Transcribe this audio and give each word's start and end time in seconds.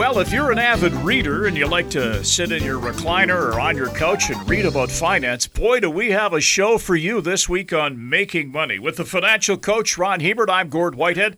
Well, 0.00 0.18
if 0.18 0.32
you're 0.32 0.50
an 0.50 0.58
avid 0.58 0.94
reader 0.94 1.46
and 1.46 1.54
you 1.54 1.66
like 1.66 1.90
to 1.90 2.24
sit 2.24 2.52
in 2.52 2.64
your 2.64 2.80
recliner 2.80 3.52
or 3.52 3.60
on 3.60 3.76
your 3.76 3.90
couch 3.90 4.30
and 4.30 4.48
read 4.48 4.64
about 4.64 4.90
finance, 4.90 5.46
boy, 5.46 5.80
do 5.80 5.90
we 5.90 6.12
have 6.12 6.32
a 6.32 6.40
show 6.40 6.78
for 6.78 6.96
you 6.96 7.20
this 7.20 7.50
week 7.50 7.70
on 7.74 8.08
making 8.08 8.50
money. 8.50 8.78
With 8.78 8.96
the 8.96 9.04
financial 9.04 9.58
coach, 9.58 9.98
Ron 9.98 10.20
Hebert, 10.20 10.48
I'm 10.48 10.70
Gord 10.70 10.94
Whitehead. 10.94 11.36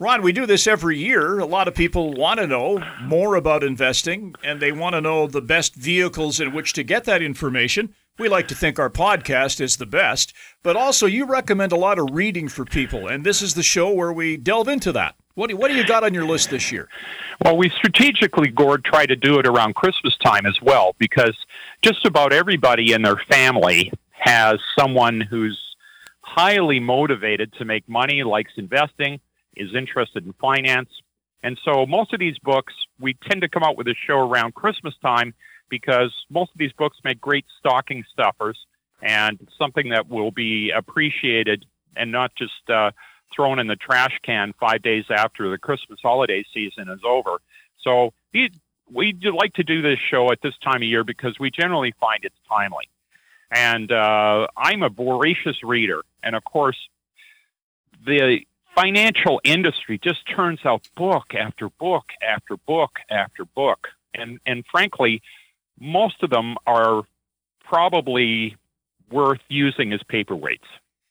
Ron, 0.00 0.22
we 0.22 0.32
do 0.32 0.44
this 0.44 0.66
every 0.66 0.98
year. 0.98 1.38
A 1.38 1.46
lot 1.46 1.68
of 1.68 1.76
people 1.76 2.12
want 2.12 2.40
to 2.40 2.48
know 2.48 2.84
more 3.00 3.36
about 3.36 3.62
investing 3.62 4.34
and 4.42 4.58
they 4.58 4.72
want 4.72 4.96
to 4.96 5.00
know 5.00 5.28
the 5.28 5.40
best 5.40 5.76
vehicles 5.76 6.40
in 6.40 6.52
which 6.52 6.72
to 6.72 6.82
get 6.82 7.04
that 7.04 7.22
information. 7.22 7.94
We 8.18 8.28
like 8.28 8.48
to 8.48 8.56
think 8.56 8.80
our 8.80 8.90
podcast 8.90 9.60
is 9.60 9.76
the 9.76 9.86
best, 9.86 10.32
but 10.64 10.74
also 10.74 11.06
you 11.06 11.26
recommend 11.26 11.70
a 11.70 11.76
lot 11.76 12.00
of 12.00 12.08
reading 12.10 12.48
for 12.48 12.64
people, 12.64 13.06
and 13.06 13.24
this 13.24 13.40
is 13.40 13.54
the 13.54 13.62
show 13.62 13.88
where 13.92 14.12
we 14.12 14.36
delve 14.36 14.66
into 14.66 14.90
that. 14.90 15.14
What 15.40 15.48
do, 15.48 15.56
what 15.56 15.68
do 15.68 15.74
you 15.74 15.86
got 15.86 16.04
on 16.04 16.12
your 16.12 16.26
list 16.26 16.50
this 16.50 16.70
year? 16.70 16.86
Well, 17.42 17.56
we 17.56 17.70
strategically, 17.70 18.48
Gord, 18.48 18.84
try 18.84 19.06
to 19.06 19.16
do 19.16 19.38
it 19.38 19.46
around 19.46 19.74
Christmas 19.74 20.14
time 20.18 20.44
as 20.44 20.60
well 20.60 20.94
because 20.98 21.34
just 21.80 22.04
about 22.04 22.34
everybody 22.34 22.92
in 22.92 23.00
their 23.00 23.16
family 23.16 23.90
has 24.10 24.58
someone 24.78 25.18
who's 25.18 25.58
highly 26.20 26.78
motivated 26.78 27.54
to 27.54 27.64
make 27.64 27.88
money, 27.88 28.22
likes 28.22 28.52
investing, 28.58 29.18
is 29.56 29.74
interested 29.74 30.26
in 30.26 30.34
finance. 30.34 30.90
And 31.42 31.58
so 31.64 31.86
most 31.86 32.12
of 32.12 32.20
these 32.20 32.38
books, 32.40 32.74
we 32.98 33.14
tend 33.26 33.40
to 33.40 33.48
come 33.48 33.62
out 33.62 33.78
with 33.78 33.88
a 33.88 33.94
show 34.06 34.18
around 34.18 34.54
Christmas 34.54 34.92
time 35.00 35.32
because 35.70 36.12
most 36.28 36.50
of 36.50 36.58
these 36.58 36.72
books 36.72 36.98
make 37.02 37.18
great 37.18 37.46
stocking 37.58 38.04
stuffers 38.12 38.58
and 39.00 39.38
something 39.56 39.88
that 39.88 40.06
will 40.06 40.32
be 40.32 40.70
appreciated 40.70 41.64
and 41.96 42.12
not 42.12 42.30
just 42.36 42.68
uh, 42.68 42.90
thrown 43.34 43.58
in 43.58 43.66
the 43.66 43.76
trash 43.76 44.18
can 44.22 44.52
five 44.58 44.82
days 44.82 45.04
after 45.10 45.50
the 45.50 45.58
Christmas 45.58 46.00
holiday 46.02 46.44
season 46.52 46.88
is 46.88 47.00
over. 47.04 47.38
So 47.82 48.12
we, 48.32 48.50
like 49.34 49.54
to 49.54 49.64
do 49.64 49.82
this 49.82 49.98
show 49.98 50.30
at 50.32 50.40
this 50.42 50.56
time 50.58 50.76
of 50.76 50.82
year 50.82 51.04
because 51.04 51.38
we 51.38 51.50
generally 51.50 51.94
find 52.00 52.24
it's 52.24 52.34
timely. 52.48 52.88
And 53.50 53.90
uh, 53.90 54.46
I'm 54.56 54.82
a 54.82 54.88
voracious 54.88 55.62
reader. 55.62 56.02
And 56.22 56.36
of 56.36 56.44
course, 56.44 56.76
the 58.04 58.40
financial 58.74 59.40
industry 59.44 59.98
just 59.98 60.20
turns 60.28 60.60
out 60.64 60.88
book 60.96 61.34
after 61.34 61.68
book 61.68 62.06
after 62.22 62.56
book 62.56 62.98
after 63.10 63.44
book. 63.44 63.88
And, 64.14 64.38
and 64.46 64.64
frankly, 64.70 65.22
most 65.78 66.22
of 66.22 66.30
them 66.30 66.56
are 66.66 67.02
probably 67.64 68.56
worth 69.10 69.40
using 69.48 69.92
as 69.92 70.00
paperweights. 70.02 70.58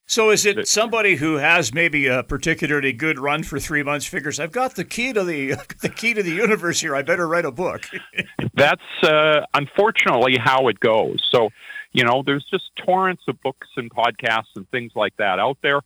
So 0.09 0.31
is 0.31 0.43
it 0.43 0.67
somebody 0.67 1.17
who 1.17 1.35
has 1.35 1.71
maybe 1.71 2.07
a 2.07 2.23
particularly 2.23 2.93
good 2.93 3.19
run 3.19 3.43
for 3.43 3.59
three 3.59 3.83
months 3.83 4.07
figures 4.07 4.39
I've 4.39 4.51
got 4.51 4.73
the 4.73 4.83
key 4.83 5.13
to 5.13 5.23
the 5.23 5.53
the 5.83 5.89
key 5.89 6.15
to 6.15 6.23
the 6.23 6.31
universe 6.31 6.81
here 6.81 6.95
I 6.95 7.03
better 7.03 7.27
write 7.27 7.45
a 7.45 7.51
book. 7.51 7.85
That's 8.55 9.03
uh, 9.03 9.45
unfortunately 9.53 10.35
how 10.39 10.67
it 10.67 10.79
goes. 10.79 11.23
So 11.31 11.49
you 11.91 12.03
know 12.03 12.23
there's 12.25 12.43
just 12.49 12.71
torrents 12.75 13.21
of 13.27 13.39
books 13.41 13.67
and 13.77 13.91
podcasts 13.91 14.55
and 14.55 14.67
things 14.71 14.93
like 14.95 15.15
that 15.17 15.37
out 15.37 15.59
there, 15.61 15.81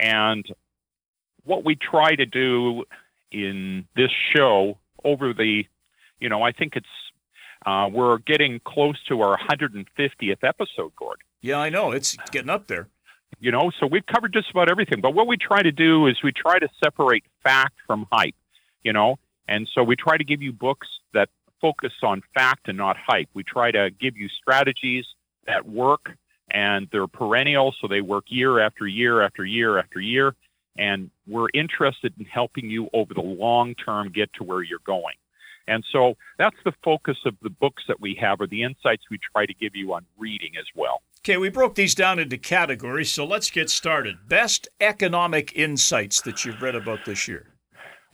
and 0.00 0.46
what 1.44 1.62
we 1.62 1.76
try 1.76 2.14
to 2.14 2.24
do 2.24 2.84
in 3.30 3.86
this 3.94 4.10
show 4.34 4.78
over 5.04 5.34
the 5.34 5.66
you 6.18 6.30
know 6.30 6.42
I 6.42 6.52
think 6.52 6.76
it's 6.76 6.86
uh, 7.66 7.90
we're 7.92 8.18
getting 8.20 8.58
close 8.64 8.96
to 9.08 9.20
our 9.20 9.36
150th 9.36 10.44
episode, 10.44 10.96
Gord. 10.96 11.18
Yeah, 11.42 11.58
I 11.58 11.68
know. 11.68 11.90
It's 11.90 12.16
getting 12.30 12.48
up 12.48 12.68
there. 12.68 12.88
You 13.38 13.52
know, 13.52 13.70
so 13.78 13.86
we've 13.86 14.06
covered 14.06 14.32
just 14.32 14.50
about 14.50 14.70
everything. 14.70 15.00
But 15.00 15.14
what 15.14 15.26
we 15.26 15.36
try 15.36 15.62
to 15.62 15.72
do 15.72 16.06
is 16.06 16.16
we 16.22 16.32
try 16.32 16.58
to 16.58 16.68
separate 16.82 17.24
fact 17.42 17.74
from 17.86 18.06
hype, 18.10 18.34
you 18.82 18.92
know, 18.92 19.18
and 19.46 19.68
so 19.74 19.82
we 19.82 19.94
try 19.94 20.16
to 20.16 20.24
give 20.24 20.42
you 20.42 20.52
books 20.52 20.88
that 21.12 21.28
focus 21.60 21.92
on 22.02 22.22
fact 22.34 22.68
and 22.68 22.78
not 22.78 22.96
hype. 22.96 23.28
We 23.34 23.44
try 23.44 23.70
to 23.70 23.90
give 23.90 24.16
you 24.16 24.28
strategies 24.28 25.06
that 25.46 25.68
work 25.68 26.16
and 26.50 26.88
they're 26.92 27.06
perennial, 27.06 27.74
so 27.80 27.88
they 27.88 28.00
work 28.00 28.24
year 28.28 28.60
after 28.60 28.86
year 28.86 29.20
after 29.20 29.44
year 29.44 29.78
after 29.78 30.00
year. 30.00 30.34
And 30.78 31.10
we're 31.26 31.48
interested 31.54 32.12
in 32.18 32.24
helping 32.24 32.70
you 32.70 32.88
over 32.92 33.14
the 33.14 33.22
long 33.22 33.74
term 33.74 34.10
get 34.10 34.32
to 34.34 34.44
where 34.44 34.62
you're 34.62 34.78
going. 34.84 35.14
And 35.66 35.84
so 35.90 36.16
that's 36.38 36.56
the 36.64 36.72
focus 36.84 37.16
of 37.24 37.34
the 37.42 37.50
books 37.50 37.82
that 37.88 38.00
we 38.00 38.14
have, 38.20 38.40
or 38.40 38.46
the 38.46 38.62
insights 38.62 39.04
we 39.10 39.18
try 39.18 39.46
to 39.46 39.54
give 39.54 39.74
you 39.74 39.94
on 39.94 40.06
reading 40.16 40.52
as 40.58 40.66
well. 40.76 41.02
Okay, 41.26 41.38
we 41.38 41.48
broke 41.48 41.74
these 41.74 41.96
down 41.96 42.20
into 42.20 42.38
categories, 42.38 43.10
so 43.10 43.26
let's 43.26 43.50
get 43.50 43.68
started. 43.68 44.28
Best 44.28 44.68
economic 44.80 45.52
insights 45.56 46.20
that 46.20 46.44
you've 46.44 46.62
read 46.62 46.76
about 46.76 47.04
this 47.04 47.26
year. 47.26 47.48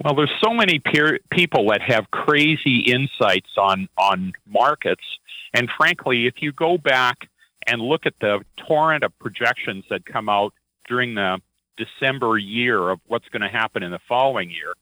Well, 0.02 0.14
there's 0.14 0.32
so 0.42 0.54
many 0.54 0.78
peer, 0.78 1.18
people 1.30 1.68
that 1.68 1.82
have 1.82 2.10
crazy 2.10 2.78
insights 2.78 3.50
on 3.58 3.86
on 3.98 4.32
markets, 4.46 5.04
and 5.52 5.68
frankly, 5.76 6.26
if 6.26 6.40
you 6.40 6.52
go 6.52 6.78
back 6.78 7.28
and 7.66 7.82
look 7.82 8.06
at 8.06 8.14
the 8.22 8.40
torrent 8.66 9.04
of 9.04 9.12
projections 9.18 9.84
that 9.90 10.06
come 10.06 10.30
out 10.30 10.54
during 10.88 11.14
the 11.14 11.38
December 11.76 12.38
year 12.38 12.88
of 12.88 12.98
what's 13.08 13.28
going 13.28 13.42
to 13.42 13.48
happen 13.50 13.82
in 13.82 13.90
the 13.90 14.00
following 14.08 14.50
year, 14.50 14.72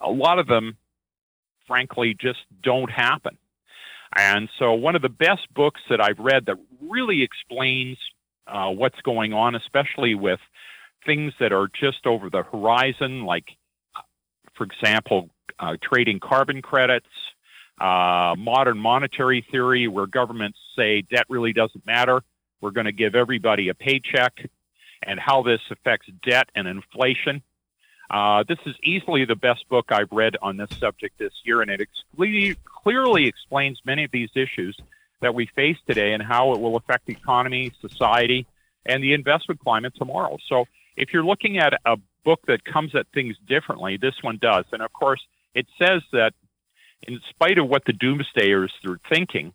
a 0.00 0.08
lot 0.08 0.38
of 0.38 0.46
them 0.46 0.76
frankly 1.66 2.14
just 2.16 2.38
don't 2.62 2.92
happen. 2.92 3.36
And 4.16 4.48
so, 4.58 4.72
one 4.72 4.96
of 4.96 5.02
the 5.02 5.08
best 5.08 5.52
books 5.54 5.80
that 5.90 6.00
I've 6.00 6.18
read 6.18 6.46
that 6.46 6.56
really 6.80 7.22
explains 7.22 7.98
uh, 8.46 8.70
what's 8.70 9.00
going 9.02 9.32
on, 9.32 9.54
especially 9.54 10.14
with 10.14 10.40
things 11.04 11.32
that 11.40 11.52
are 11.52 11.68
just 11.68 12.06
over 12.06 12.30
the 12.30 12.42
horizon, 12.42 13.24
like, 13.24 13.44
for 14.54 14.64
example, 14.64 15.30
uh, 15.58 15.76
trading 15.82 16.20
carbon 16.20 16.62
credits, 16.62 17.06
uh, 17.80 18.34
modern 18.38 18.78
monetary 18.78 19.44
theory, 19.50 19.88
where 19.88 20.06
governments 20.06 20.58
say 20.76 21.02
debt 21.02 21.26
really 21.28 21.52
doesn't 21.52 21.86
matter. 21.86 22.22
We're 22.60 22.72
going 22.72 22.86
to 22.86 22.92
give 22.92 23.14
everybody 23.14 23.68
a 23.68 23.74
paycheck, 23.74 24.48
and 25.02 25.20
how 25.20 25.42
this 25.42 25.60
affects 25.70 26.08
debt 26.22 26.48
and 26.54 26.66
inflation. 26.66 27.42
Uh, 28.10 28.42
this 28.48 28.58
is 28.64 28.74
easily 28.82 29.26
the 29.26 29.36
best 29.36 29.68
book 29.68 29.92
I've 29.92 30.10
read 30.10 30.36
on 30.40 30.56
this 30.56 30.70
subject 30.78 31.18
this 31.18 31.32
year, 31.44 31.60
and 31.60 31.70
it 31.70 31.80
clearly 32.88 33.26
explains 33.26 33.78
many 33.84 34.04
of 34.04 34.10
these 34.10 34.30
issues 34.34 34.74
that 35.20 35.34
we 35.34 35.44
face 35.44 35.76
today 35.86 36.14
and 36.14 36.22
how 36.22 36.54
it 36.54 36.60
will 36.60 36.74
affect 36.74 37.04
the 37.04 37.12
economy, 37.12 37.70
society, 37.82 38.46
and 38.86 39.04
the 39.04 39.12
investment 39.12 39.60
climate 39.60 39.92
tomorrow. 39.94 40.38
So, 40.48 40.64
if 40.96 41.12
you're 41.12 41.24
looking 41.24 41.58
at 41.58 41.74
a 41.84 41.98
book 42.24 42.40
that 42.46 42.64
comes 42.64 42.94
at 42.94 43.06
things 43.12 43.36
differently, 43.46 43.98
this 43.98 44.14
one 44.22 44.38
does. 44.40 44.64
And 44.72 44.80
of 44.80 44.90
course, 44.90 45.20
it 45.54 45.66
says 45.78 46.00
that 46.12 46.32
in 47.02 47.20
spite 47.28 47.58
of 47.58 47.68
what 47.68 47.84
the 47.84 47.92
doomsdayers 47.92 48.70
are 48.86 48.98
thinking, 49.06 49.52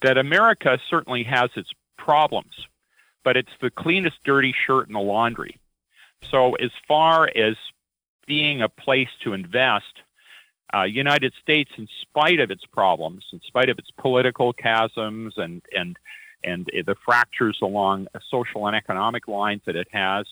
that 0.00 0.16
America 0.16 0.78
certainly 0.88 1.24
has 1.24 1.50
its 1.56 1.70
problems, 1.98 2.54
but 3.22 3.36
it's 3.36 3.52
the 3.60 3.70
cleanest 3.70 4.16
dirty 4.24 4.54
shirt 4.66 4.86
in 4.88 4.94
the 4.94 5.00
laundry. 5.00 5.58
So, 6.30 6.54
as 6.54 6.70
far 6.88 7.28
as 7.28 7.54
being 8.26 8.62
a 8.62 8.70
place 8.70 9.10
to 9.24 9.34
invest, 9.34 10.00
uh, 10.74 10.84
United 10.84 11.32
States, 11.42 11.70
in 11.76 11.88
spite 12.00 12.40
of 12.40 12.50
its 12.50 12.64
problems, 12.66 13.24
in 13.32 13.40
spite 13.46 13.68
of 13.68 13.78
its 13.78 13.90
political 13.90 14.52
chasms 14.52 15.34
and 15.36 15.62
and 15.76 15.98
and 16.44 16.66
the 16.86 16.96
fractures 17.04 17.58
along 17.62 18.08
social 18.30 18.66
and 18.66 18.74
economic 18.74 19.28
lines 19.28 19.62
that 19.66 19.76
it 19.76 19.86
has, 19.92 20.26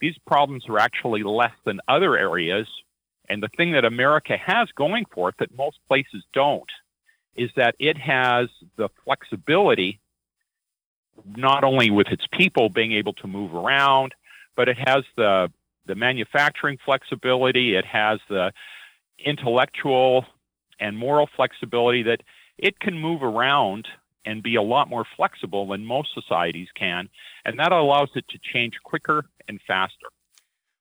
these 0.00 0.16
problems 0.26 0.64
are 0.68 0.78
actually 0.78 1.22
less 1.22 1.52
than 1.64 1.78
other 1.88 2.16
areas. 2.16 2.66
And 3.28 3.42
the 3.42 3.48
thing 3.48 3.72
that 3.72 3.84
America 3.84 4.36
has 4.36 4.68
going 4.74 5.04
for 5.12 5.28
it 5.28 5.34
that 5.38 5.56
most 5.56 5.78
places 5.88 6.24
don't 6.32 6.70
is 7.34 7.50
that 7.56 7.74
it 7.78 7.98
has 7.98 8.48
the 8.76 8.88
flexibility, 9.04 10.00
not 11.36 11.64
only 11.64 11.90
with 11.90 12.08
its 12.08 12.26
people 12.32 12.68
being 12.68 12.92
able 12.92 13.12
to 13.14 13.26
move 13.26 13.54
around, 13.54 14.14
but 14.56 14.68
it 14.68 14.78
has 14.78 15.04
the 15.16 15.50
the 15.84 15.94
manufacturing 15.96 16.78
flexibility, 16.84 17.74
it 17.74 17.84
has 17.84 18.20
the 18.28 18.52
intellectual 19.24 20.24
and 20.80 20.96
moral 20.96 21.28
flexibility 21.36 22.02
that 22.02 22.22
it 22.58 22.78
can 22.80 22.98
move 22.98 23.22
around 23.22 23.88
and 24.24 24.42
be 24.42 24.54
a 24.56 24.62
lot 24.62 24.88
more 24.88 25.04
flexible 25.16 25.66
than 25.68 25.84
most 25.84 26.10
societies 26.14 26.68
can. 26.78 27.08
And 27.44 27.58
that 27.58 27.72
allows 27.72 28.10
it 28.14 28.24
to 28.28 28.38
change 28.52 28.74
quicker 28.84 29.24
and 29.48 29.60
faster. 29.66 30.06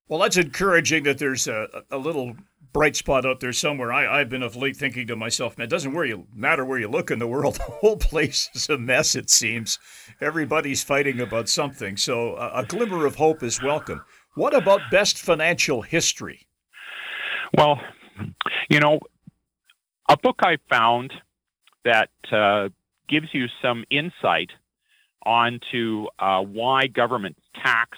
Well, 0.07 0.19
that's 0.19 0.37
encouraging 0.37 1.03
that 1.03 1.17
there's 1.17 1.47
a, 1.47 1.83
a 1.89 1.97
little 1.97 2.35
bright 2.73 2.95
spot 2.95 3.25
out 3.25 3.39
there 3.39 3.53
somewhere. 3.53 3.91
I, 3.91 4.19
have 4.19 4.29
been 4.29 4.43
of 4.43 4.55
late 4.55 4.75
thinking 4.75 5.07
to 5.07 5.15
myself, 5.15 5.57
man, 5.57 5.65
it 5.65 5.69
doesn't 5.69 5.93
where 5.93 6.05
you, 6.05 6.27
matter 6.33 6.65
where 6.65 6.79
you 6.79 6.87
look 6.87 7.11
in 7.11 7.19
the 7.19 7.27
world. 7.27 7.59
The 7.71 7.87
whole 7.87 7.97
place 7.97 8.49
is 8.53 8.69
a 8.69 8.77
mess, 8.77 9.15
it 9.15 9.29
seems. 9.29 9.79
Everybody's 10.19 10.83
fighting 10.83 11.19
about 11.19 11.49
something. 11.49 11.97
So 11.97 12.35
a, 12.35 12.61
a 12.61 12.65
glimmer 12.65 13.05
of 13.05 13.15
hope 13.15 13.41
is 13.41 13.61
welcome. 13.61 14.03
What 14.35 14.53
about 14.53 14.81
best 14.91 15.17
financial 15.17 15.81
history? 15.81 16.47
Well, 17.57 17.81
you 18.69 18.79
know, 18.79 18.99
a 20.09 20.17
book 20.17 20.39
I 20.43 20.57
found 20.69 21.13
that 21.85 22.09
uh, 22.31 22.69
gives 23.07 23.27
you 23.33 23.47
some 23.61 23.83
insight 23.89 24.51
onto 25.25 26.07
uh, 26.19 26.41
why 26.41 26.87
governments 26.87 27.39
tax 27.63 27.97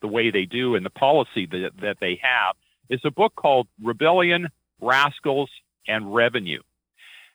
the 0.00 0.08
way 0.08 0.30
they 0.30 0.44
do 0.44 0.74
and 0.74 0.84
the 0.84 0.90
policy 0.90 1.46
that, 1.46 1.72
that 1.80 1.96
they 2.00 2.18
have 2.22 2.54
is 2.88 3.00
a 3.04 3.10
book 3.10 3.34
called 3.36 3.66
Rebellion, 3.82 4.48
Rascals, 4.80 5.50
and 5.88 6.14
Revenue. 6.14 6.60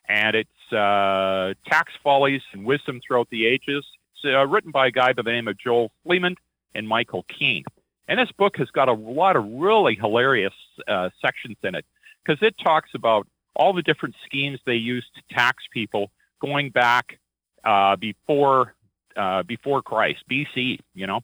And 0.08 0.34
it's 0.34 0.72
uh, 0.72 1.54
Tax 1.70 1.92
Follies 2.02 2.42
and 2.52 2.64
Wisdom 2.64 3.00
Throughout 3.06 3.28
the 3.30 3.46
Ages. 3.46 3.84
It's 4.14 4.24
uh, 4.24 4.46
written 4.46 4.70
by 4.70 4.88
a 4.88 4.90
guy 4.90 5.12
by 5.12 5.22
the 5.22 5.30
name 5.30 5.48
of 5.48 5.58
Joel 5.58 5.92
Fleeman 6.04 6.36
and 6.74 6.88
Michael 6.88 7.24
Keen. 7.28 7.64
And 8.08 8.18
this 8.18 8.32
book 8.32 8.56
has 8.56 8.68
got 8.70 8.88
a 8.88 8.92
lot 8.92 9.36
of 9.36 9.44
really 9.46 9.94
hilarious 9.94 10.54
uh, 10.88 11.10
sections 11.20 11.56
in 11.62 11.74
it 11.74 11.86
because 12.24 12.42
it 12.42 12.54
talks 12.62 12.90
about 12.94 13.26
all 13.54 13.72
the 13.72 13.82
different 13.82 14.14
schemes 14.24 14.58
they 14.64 14.74
used 14.74 15.08
to 15.14 15.34
tax 15.34 15.64
people 15.72 16.10
going 16.40 16.70
back 16.70 17.18
uh, 17.64 17.96
before 17.96 18.74
uh, 19.16 19.42
before 19.42 19.82
Christ, 19.82 20.24
BC, 20.30 20.78
you 20.94 21.06
know, 21.06 21.20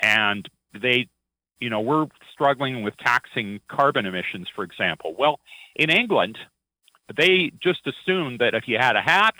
and 0.00 0.48
they, 0.80 1.08
you 1.60 1.70
know, 1.70 1.80
we're 1.80 2.06
struggling 2.32 2.82
with 2.82 2.96
taxing 2.96 3.60
carbon 3.68 4.06
emissions, 4.06 4.48
for 4.54 4.64
example. 4.64 5.14
Well, 5.16 5.38
in 5.76 5.88
England, 5.88 6.36
they 7.16 7.52
just 7.62 7.86
assumed 7.86 8.40
that 8.40 8.54
if 8.54 8.66
you 8.66 8.78
had 8.80 8.96
a 8.96 9.00
hat, 9.00 9.34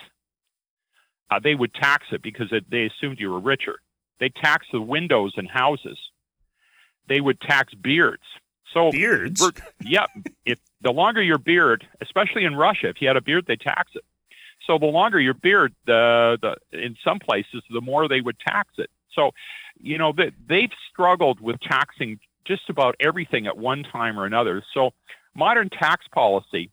uh, 1.31 1.41
they 1.43 1.55
would 1.55 1.75
tax 1.75 2.07
it 2.13 2.23
because 2.23 2.53
it, 2.53 2.71
they 2.71 2.85
assumed 2.87 3.19
you 3.19 3.31
were 3.31 3.41
richer. 3.41 3.81
They 4.21 4.29
tax 4.29 4.67
the 4.73 4.81
windows 4.81 5.33
in 5.37 5.47
houses. 5.47 5.99
They 7.09 7.21
would 7.21 7.41
tax 7.41 7.75
beards. 7.75 8.23
So 8.73 8.91
beards, 8.91 9.43
yeah. 9.83 10.07
If 10.45 10.59
the 10.81 10.93
longer 10.93 11.23
your 11.23 11.39
beard, 11.39 11.87
especially 12.01 12.45
in 12.45 12.57
Russia, 12.57 12.89
if 12.89 13.01
you 13.01 13.09
had 13.09 13.17
a 13.17 13.21
beard, 13.21 13.45
they 13.47 13.57
tax 13.57 13.93
it. 13.95 14.05
So 14.67 14.79
the 14.79 14.87
longer 14.87 15.21
your 15.21 15.35
beard, 15.35 15.75
the, 15.87 16.39
the 16.41 16.57
in 16.79 16.97
some 17.05 17.19
places, 17.19 17.63
the 17.71 17.81
more 17.81 18.09
they 18.09 18.21
would 18.21 18.39
tax 18.39 18.75
it. 18.79 18.91
So, 19.15 19.33
you 19.81 19.99
know, 19.99 20.13
they, 20.17 20.33
they've 20.49 20.71
struggled 20.91 21.41
with 21.41 21.61
taxing 21.61 22.21
just 22.45 22.69
about 22.69 22.97
everything 23.01 23.47
at 23.47 23.57
one 23.57 23.83
time 23.83 24.19
or 24.19 24.25
another. 24.25 24.63
So, 24.75 24.91
modern 25.35 25.69
tax 25.69 26.07
policy 26.13 26.71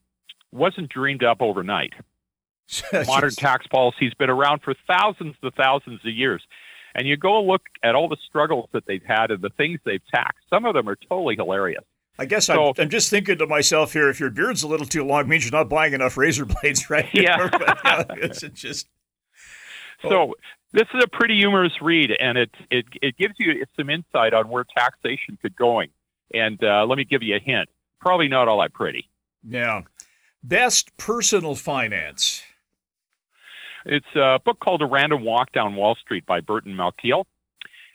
wasn't 0.52 0.90
dreamed 0.90 1.24
up 1.24 1.42
overnight. 1.42 1.94
modern 3.08 3.32
tax 3.32 3.66
policy's 3.68 4.14
been 4.14 4.30
around 4.30 4.62
for 4.62 4.76
thousands 4.88 5.36
of 5.42 5.54
thousands 5.56 6.02
of 6.06 6.12
years. 6.12 6.44
And 6.96 7.08
you 7.08 7.18
go 7.18 7.42
look 7.44 7.62
at 7.84 7.96
all 7.96 8.08
the 8.08 8.18
struggles 8.28 8.70
that 8.74 8.86
they've 8.88 9.04
had 9.06 9.32
and 9.32 9.42
the 9.42 9.50
things 9.50 9.80
they've 9.86 10.06
taxed. 10.14 10.44
Some 10.50 10.66
of 10.66 10.74
them 10.74 10.90
are 10.90 10.96
totally 10.96 11.36
hilarious. 11.36 11.84
I 12.18 12.26
guess 12.26 12.48
so, 12.48 12.70
I'm, 12.70 12.74
I'm, 12.78 12.90
just 12.90 13.10
thinking 13.10 13.38
to 13.38 13.48
myself 13.48 13.94
here: 13.94 14.10
if 14.10 14.20
your 14.20 14.30
beard's 14.30 14.62
a 14.62 14.68
little 14.68 14.86
too 14.86 15.06
long, 15.06 15.30
means 15.30 15.46
you're 15.46 15.58
not 15.58 15.70
buying 15.70 15.94
enough 15.94 16.18
razor 16.18 16.46
blades, 16.46 16.90
right? 16.90 17.08
Yeah, 17.14 17.50
yeah 17.86 18.04
it's 18.10 18.42
just. 18.42 18.88
Oh. 20.04 20.10
So 20.10 20.36
this 20.74 20.88
is 20.94 21.02
a 21.02 21.08
pretty 21.08 21.38
humorous 21.38 21.72
read, 21.82 22.12
and 22.20 22.38
it 22.38 22.52
it 22.70 22.86
it 23.02 23.18
gives 23.18 23.36
you 23.40 23.66
some 23.78 23.90
insight 23.90 24.34
on 24.34 24.50
where 24.50 24.66
taxation 24.78 25.38
could 25.42 25.56
going. 25.56 25.90
And 26.34 26.62
uh, 26.62 26.86
let 26.86 26.98
me 26.98 27.06
give 27.06 27.24
you 27.24 27.38
a 27.38 27.40
hint: 27.40 27.70
probably 28.02 28.28
not 28.28 28.50
all 28.50 28.60
that 28.60 28.74
pretty. 28.74 29.10
Yeah. 29.48 29.84
Best 30.44 30.96
personal 30.98 31.56
finance. 31.56 32.44
It's 33.86 34.16
a 34.16 34.40
book 34.44 34.60
called 34.60 34.82
A 34.82 34.86
Random 34.86 35.24
Walk 35.24 35.52
Down 35.52 35.76
Wall 35.76 35.96
Street 35.96 36.26
by 36.26 36.42
Burton 36.42 36.74
Malkiel. 36.76 37.26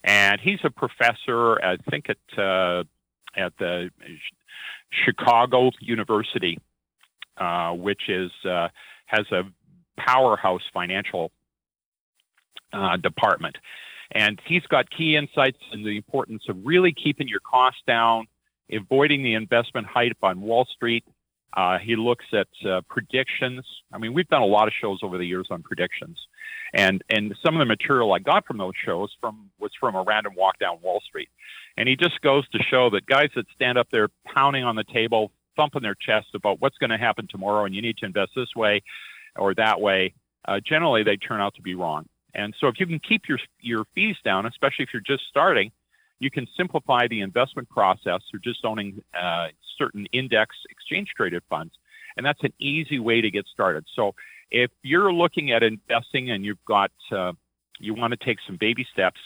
And 0.03 0.41
he's 0.41 0.61
a 0.65 0.71
professor, 0.71 1.63
I 1.65 1.77
think, 1.91 2.11
at 2.11 2.39
uh, 2.39 2.85
at 3.37 3.57
the 3.59 3.91
Chicago 4.91 5.71
University, 5.81 6.59
uh, 7.39 7.73
which 7.73 8.03
is 8.09 8.31
uh, 8.45 8.69
has 9.07 9.27
a 9.33 9.43
powerhouse 9.97 10.63
financial 10.73 11.31
uh, 12.73 12.97
department, 12.97 13.57
and 14.13 14.41
he's 14.47 14.67
got 14.67 14.91
key 14.91 15.17
insights 15.17 15.59
in 15.73 15.85
the 15.85 15.97
importance 15.97 16.45
of 16.49 16.57
really 16.65 16.93
keeping 16.93 17.29
your 17.29 17.41
costs 17.41 17.81
down, 17.87 18.27
avoiding 18.71 19.23
the 19.23 19.35
investment 19.35 19.87
hype 19.87 20.19
on 20.23 20.41
Wall 20.41 20.67
Street. 20.75 21.05
Uh, 21.57 21.79
he 21.79 21.95
looks 21.95 22.25
at 22.33 22.49
uh, 22.69 22.81
predictions. 22.89 23.65
I 23.93 23.99
mean, 23.99 24.13
we've 24.13 24.29
done 24.29 24.43
a 24.43 24.47
lot 24.47 24.67
of 24.67 24.75
shows 24.81 25.01
over 25.03 25.19
the 25.19 25.25
years 25.25 25.47
on 25.51 25.63
predictions, 25.63 26.19
and 26.75 27.03
and 27.09 27.35
some 27.45 27.55
of 27.55 27.61
the 27.61 27.65
material 27.65 28.13
I 28.13 28.19
got 28.19 28.45
from 28.45 28.59
those 28.59 28.75
shows 28.85 29.15
from 29.21 29.51
was 29.61 29.71
from 29.79 29.95
a 29.95 30.03
random 30.03 30.35
walk 30.37 30.59
down 30.59 30.79
Wall 30.83 31.01
Street. 31.07 31.29
And 31.77 31.89
he 31.89 31.97
just 31.97 32.21
goes 32.21 32.49
to 32.51 32.59
show 32.63 32.91
that 32.91 33.07
guys 33.07 33.31
that 33.35 33.47
stand 33.55 33.79
up 33.79 33.89
there 33.91 34.09
pounding 34.33 34.65
on 34.65 34.77
the 34.77 34.85
table, 34.85 35.33
thumping 35.57 35.83
their 35.83 35.95
chest 35.95 36.29
about 36.35 36.61
what's 36.61 36.79
going 36.79 36.91
to 36.91 36.99
happen 36.99 37.27
tomorrow 37.29 37.65
and 37.65 37.75
you 37.75 37.83
need 37.83 37.97
to 37.99 38.07
invest 38.07 38.33
this 38.37 38.55
way 38.55 38.83
or 39.37 39.55
that 39.55 39.81
way, 39.81 40.15
uh, 40.47 40.61
generally 40.61 41.03
they 41.03 41.17
turn 41.17 41.41
out 41.41 41.55
to 41.57 41.63
be 41.63 41.75
wrong. 41.75 42.07
And 42.35 42.55
so 42.61 42.69
if 42.69 42.79
you 42.79 42.87
can 42.87 42.99
keep 42.99 43.29
your, 43.29 43.39
your 43.61 43.85
fees 43.95 44.17
down, 44.25 44.47
especially 44.47 44.85
if 44.85 44.91
you're 44.93 45.03
just 45.03 45.25
starting, 45.29 45.71
you 46.25 46.31
can 46.31 46.49
simplify 46.57 47.07
the 47.07 47.21
investment 47.21 47.69
process 47.69 48.23
through 48.31 48.41
just 48.41 48.65
owning 48.65 49.03
uh, 49.21 49.49
certain 49.77 50.07
index 50.07 50.57
exchange 50.71 51.11
traded 51.15 51.43
funds. 51.51 51.75
And 52.17 52.25
that's 52.25 52.43
an 52.43 52.55
easy 52.59 52.99
way 52.99 53.21
to 53.21 53.31
get 53.31 53.47
started. 53.47 53.85
So 53.95 54.15
if 54.51 54.71
you're 54.83 55.13
looking 55.13 55.53
at 55.53 55.63
investing 55.63 56.31
and 56.31 56.43
you've 56.43 56.65
got, 56.65 56.91
uh, 57.13 57.33
you 57.79 57.93
want 57.93 58.13
to 58.13 58.25
take 58.25 58.39
some 58.47 58.57
baby 58.57 58.87
steps, 58.91 59.21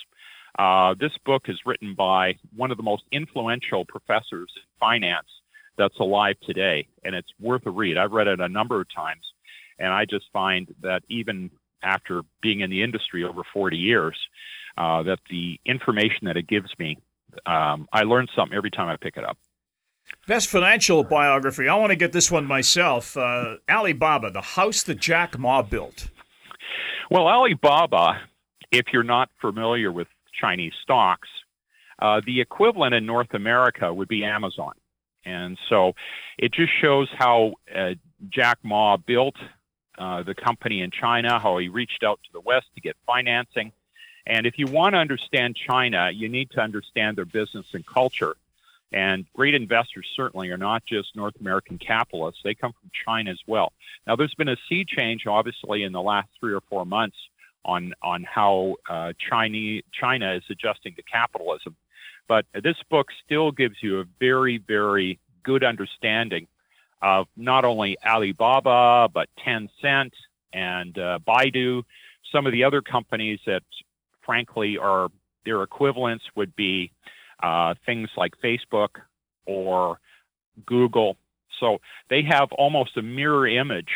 uh, 0.58 0.94
this 0.98 1.12
book 1.24 1.44
is 1.48 1.60
written 1.64 1.94
by 1.94 2.34
one 2.56 2.72
of 2.72 2.76
the 2.76 2.82
most 2.82 3.04
influential 3.12 3.84
professors 3.84 4.50
in 4.56 4.62
finance 4.80 5.28
that's 5.76 6.00
alive 6.00 6.34
today, 6.42 6.88
and 7.04 7.14
it's 7.14 7.30
worth 7.38 7.64
a 7.66 7.70
read. 7.70 7.96
I've 7.96 8.10
read 8.10 8.26
it 8.26 8.40
a 8.40 8.48
number 8.48 8.80
of 8.80 8.92
times, 8.92 9.24
and 9.78 9.92
I 9.92 10.04
just 10.04 10.26
find 10.32 10.74
that 10.80 11.04
even 11.08 11.50
after 11.84 12.22
being 12.42 12.60
in 12.60 12.70
the 12.70 12.82
industry 12.82 13.22
over 13.22 13.42
40 13.52 13.76
years, 13.76 14.18
uh, 14.78 15.02
that 15.02 15.18
the 15.28 15.60
information 15.66 16.20
that 16.22 16.36
it 16.38 16.46
gives 16.46 16.70
me, 16.78 16.96
um, 17.44 17.86
I 17.92 18.04
learn 18.04 18.26
something 18.34 18.56
every 18.56 18.70
time 18.70 18.88
I 18.88 18.96
pick 18.96 19.18
it 19.18 19.24
up. 19.24 19.36
Best 20.26 20.48
financial 20.48 21.04
biography. 21.04 21.68
I 21.68 21.74
want 21.74 21.90
to 21.90 21.96
get 21.96 22.12
this 22.12 22.30
one 22.30 22.46
myself. 22.46 23.14
Uh, 23.16 23.56
Alibaba, 23.68 24.30
the 24.30 24.40
house 24.40 24.82
that 24.84 24.98
Jack 24.98 25.38
Ma 25.38 25.60
built. 25.60 26.08
Well, 27.10 27.26
Alibaba, 27.26 28.22
if 28.72 28.86
you're 28.92 29.02
not 29.02 29.28
familiar 29.40 29.92
with 29.92 30.08
Chinese 30.40 30.72
stocks. 30.82 31.28
Uh, 32.00 32.20
the 32.24 32.40
equivalent 32.40 32.94
in 32.94 33.06
North 33.06 33.34
America 33.34 33.92
would 33.92 34.08
be 34.08 34.24
Amazon. 34.24 34.72
And 35.24 35.58
so 35.68 35.92
it 36.38 36.52
just 36.52 36.70
shows 36.80 37.08
how 37.18 37.54
uh, 37.74 37.90
Jack 38.30 38.58
Ma 38.62 38.96
built 38.96 39.34
uh, 39.98 40.22
the 40.22 40.34
company 40.34 40.80
in 40.82 40.90
China, 40.90 41.38
how 41.40 41.58
he 41.58 41.68
reached 41.68 42.04
out 42.04 42.20
to 42.24 42.30
the 42.32 42.40
West 42.40 42.66
to 42.76 42.80
get 42.80 42.96
financing. 43.04 43.72
And 44.28 44.46
if 44.46 44.58
you 44.58 44.66
want 44.66 44.92
to 44.92 44.98
understand 44.98 45.56
China, 45.56 46.10
you 46.12 46.28
need 46.28 46.50
to 46.50 46.60
understand 46.60 47.16
their 47.16 47.24
business 47.24 47.66
and 47.72 47.84
culture. 47.84 48.36
And 48.92 49.26
great 49.34 49.54
investors 49.54 50.06
certainly 50.14 50.50
are 50.50 50.58
not 50.58 50.84
just 50.84 51.16
North 51.16 51.34
American 51.40 51.78
capitalists, 51.78 52.42
they 52.44 52.54
come 52.54 52.72
from 52.72 52.90
China 53.06 53.30
as 53.30 53.40
well. 53.46 53.72
Now, 54.06 54.16
there's 54.16 54.34
been 54.34 54.48
a 54.48 54.56
sea 54.68 54.84
change, 54.84 55.26
obviously, 55.26 55.82
in 55.82 55.92
the 55.92 56.00
last 56.00 56.28
three 56.38 56.52
or 56.52 56.60
four 56.60 56.86
months 56.86 57.16
on 57.64 57.92
on 58.02 58.24
how 58.24 58.76
uh, 58.88 59.12
China 59.18 59.80
China 59.92 60.34
is 60.34 60.44
adjusting 60.48 60.94
to 60.94 61.02
capitalism. 61.02 61.76
But 62.28 62.46
this 62.52 62.76
book 62.90 63.08
still 63.24 63.50
gives 63.50 63.76
you 63.82 64.00
a 64.00 64.04
very 64.20 64.58
very 64.58 65.18
good 65.42 65.64
understanding 65.64 66.46
of 67.02 67.26
not 67.36 67.64
only 67.64 67.96
Alibaba 68.04 69.08
but 69.12 69.28
Tencent 69.38 70.12
and 70.52 70.98
uh, 70.98 71.18
Baidu, 71.26 71.82
some 72.32 72.46
of 72.46 72.52
the 72.52 72.64
other 72.64 72.80
companies 72.80 73.40
that 73.46 73.62
frankly 74.28 74.76
are 74.76 75.08
their 75.46 75.62
equivalents 75.62 76.24
would 76.36 76.54
be 76.54 76.92
uh, 77.42 77.74
things 77.86 78.10
like 78.16 78.34
Facebook 78.44 79.00
or 79.46 79.98
Google. 80.66 81.16
So 81.58 81.78
they 82.10 82.22
have 82.28 82.52
almost 82.52 82.96
a 82.98 83.02
mirror 83.02 83.48
image 83.48 83.92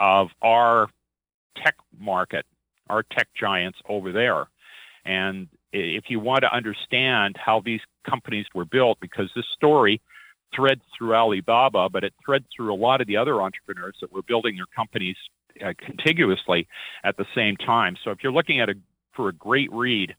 of 0.00 0.28
our 0.42 0.88
tech 1.62 1.76
market 1.98 2.46
our 2.88 3.02
tech 3.02 3.28
giants 3.38 3.78
over 3.88 4.12
there. 4.12 4.46
And 5.04 5.48
if 5.72 6.04
you 6.08 6.20
want 6.20 6.42
to 6.42 6.54
understand 6.54 7.36
how 7.36 7.60
these 7.60 7.80
companies 8.08 8.46
were 8.54 8.64
built, 8.64 8.98
because 9.00 9.30
this 9.34 9.44
story 9.54 10.00
threads 10.54 10.82
through 10.96 11.14
Alibaba, 11.14 11.88
but 11.88 12.04
it 12.04 12.14
threads 12.24 12.46
through 12.54 12.72
a 12.72 12.76
lot 12.76 13.00
of 13.00 13.06
the 13.06 13.16
other 13.16 13.42
entrepreneurs 13.42 13.96
that 14.00 14.12
were 14.12 14.22
building 14.22 14.56
their 14.56 14.66
companies 14.74 15.16
uh, 15.64 15.72
contiguously 15.78 16.68
at 17.04 17.16
the 17.16 17.26
same 17.34 17.56
time. 17.56 17.96
So 18.04 18.10
if 18.10 18.18
you're 18.22 18.32
looking 18.32 18.60
at 18.60 18.68
a 18.68 18.74
for 19.16 19.28
a 19.28 19.32
great 19.32 19.72
read 19.72 20.14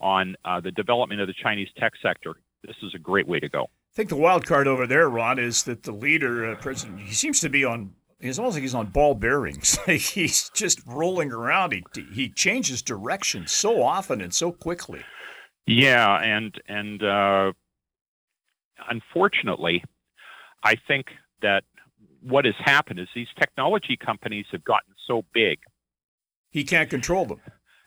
on 0.00 0.36
uh, 0.44 0.60
the 0.60 0.72
development 0.72 1.20
of 1.20 1.26
the 1.26 1.34
Chinese 1.42 1.68
tech 1.78 1.92
sector, 2.02 2.34
this 2.64 2.76
is 2.82 2.94
a 2.94 2.98
great 2.98 3.26
way 3.26 3.40
to 3.40 3.48
go. 3.48 3.64
I 3.64 3.94
think 3.94 4.08
the 4.08 4.16
wild 4.16 4.46
card 4.46 4.66
over 4.66 4.86
there, 4.86 5.08
Ron, 5.08 5.38
is 5.38 5.62
that 5.64 5.82
the 5.82 5.92
leader, 5.92 6.50
uh, 6.50 6.56
President, 6.56 7.00
he 7.00 7.14
seems 7.14 7.40
to 7.40 7.48
be 7.48 7.64
on 7.64 7.94
it's 8.20 8.38
almost 8.38 8.54
like 8.54 8.62
he's 8.62 8.74
on 8.74 8.88
ball 8.88 9.14
bearings. 9.14 9.78
he's 9.86 10.50
just 10.50 10.80
rolling 10.86 11.32
around. 11.32 11.72
He 11.72 11.82
he 12.12 12.28
changes 12.28 12.82
direction 12.82 13.46
so 13.46 13.82
often 13.82 14.20
and 14.20 14.32
so 14.32 14.52
quickly. 14.52 15.00
Yeah, 15.66 16.20
and 16.20 16.54
and 16.68 17.02
uh, 17.02 17.52
unfortunately, 18.88 19.84
I 20.62 20.76
think 20.86 21.06
that 21.42 21.64
what 22.22 22.44
has 22.44 22.54
happened 22.58 23.00
is 23.00 23.08
these 23.14 23.28
technology 23.38 23.96
companies 23.96 24.46
have 24.52 24.64
gotten 24.64 24.94
so 25.06 25.24
big. 25.32 25.58
He 26.50 26.64
can't 26.64 26.90
control 26.90 27.24
them. 27.24 27.40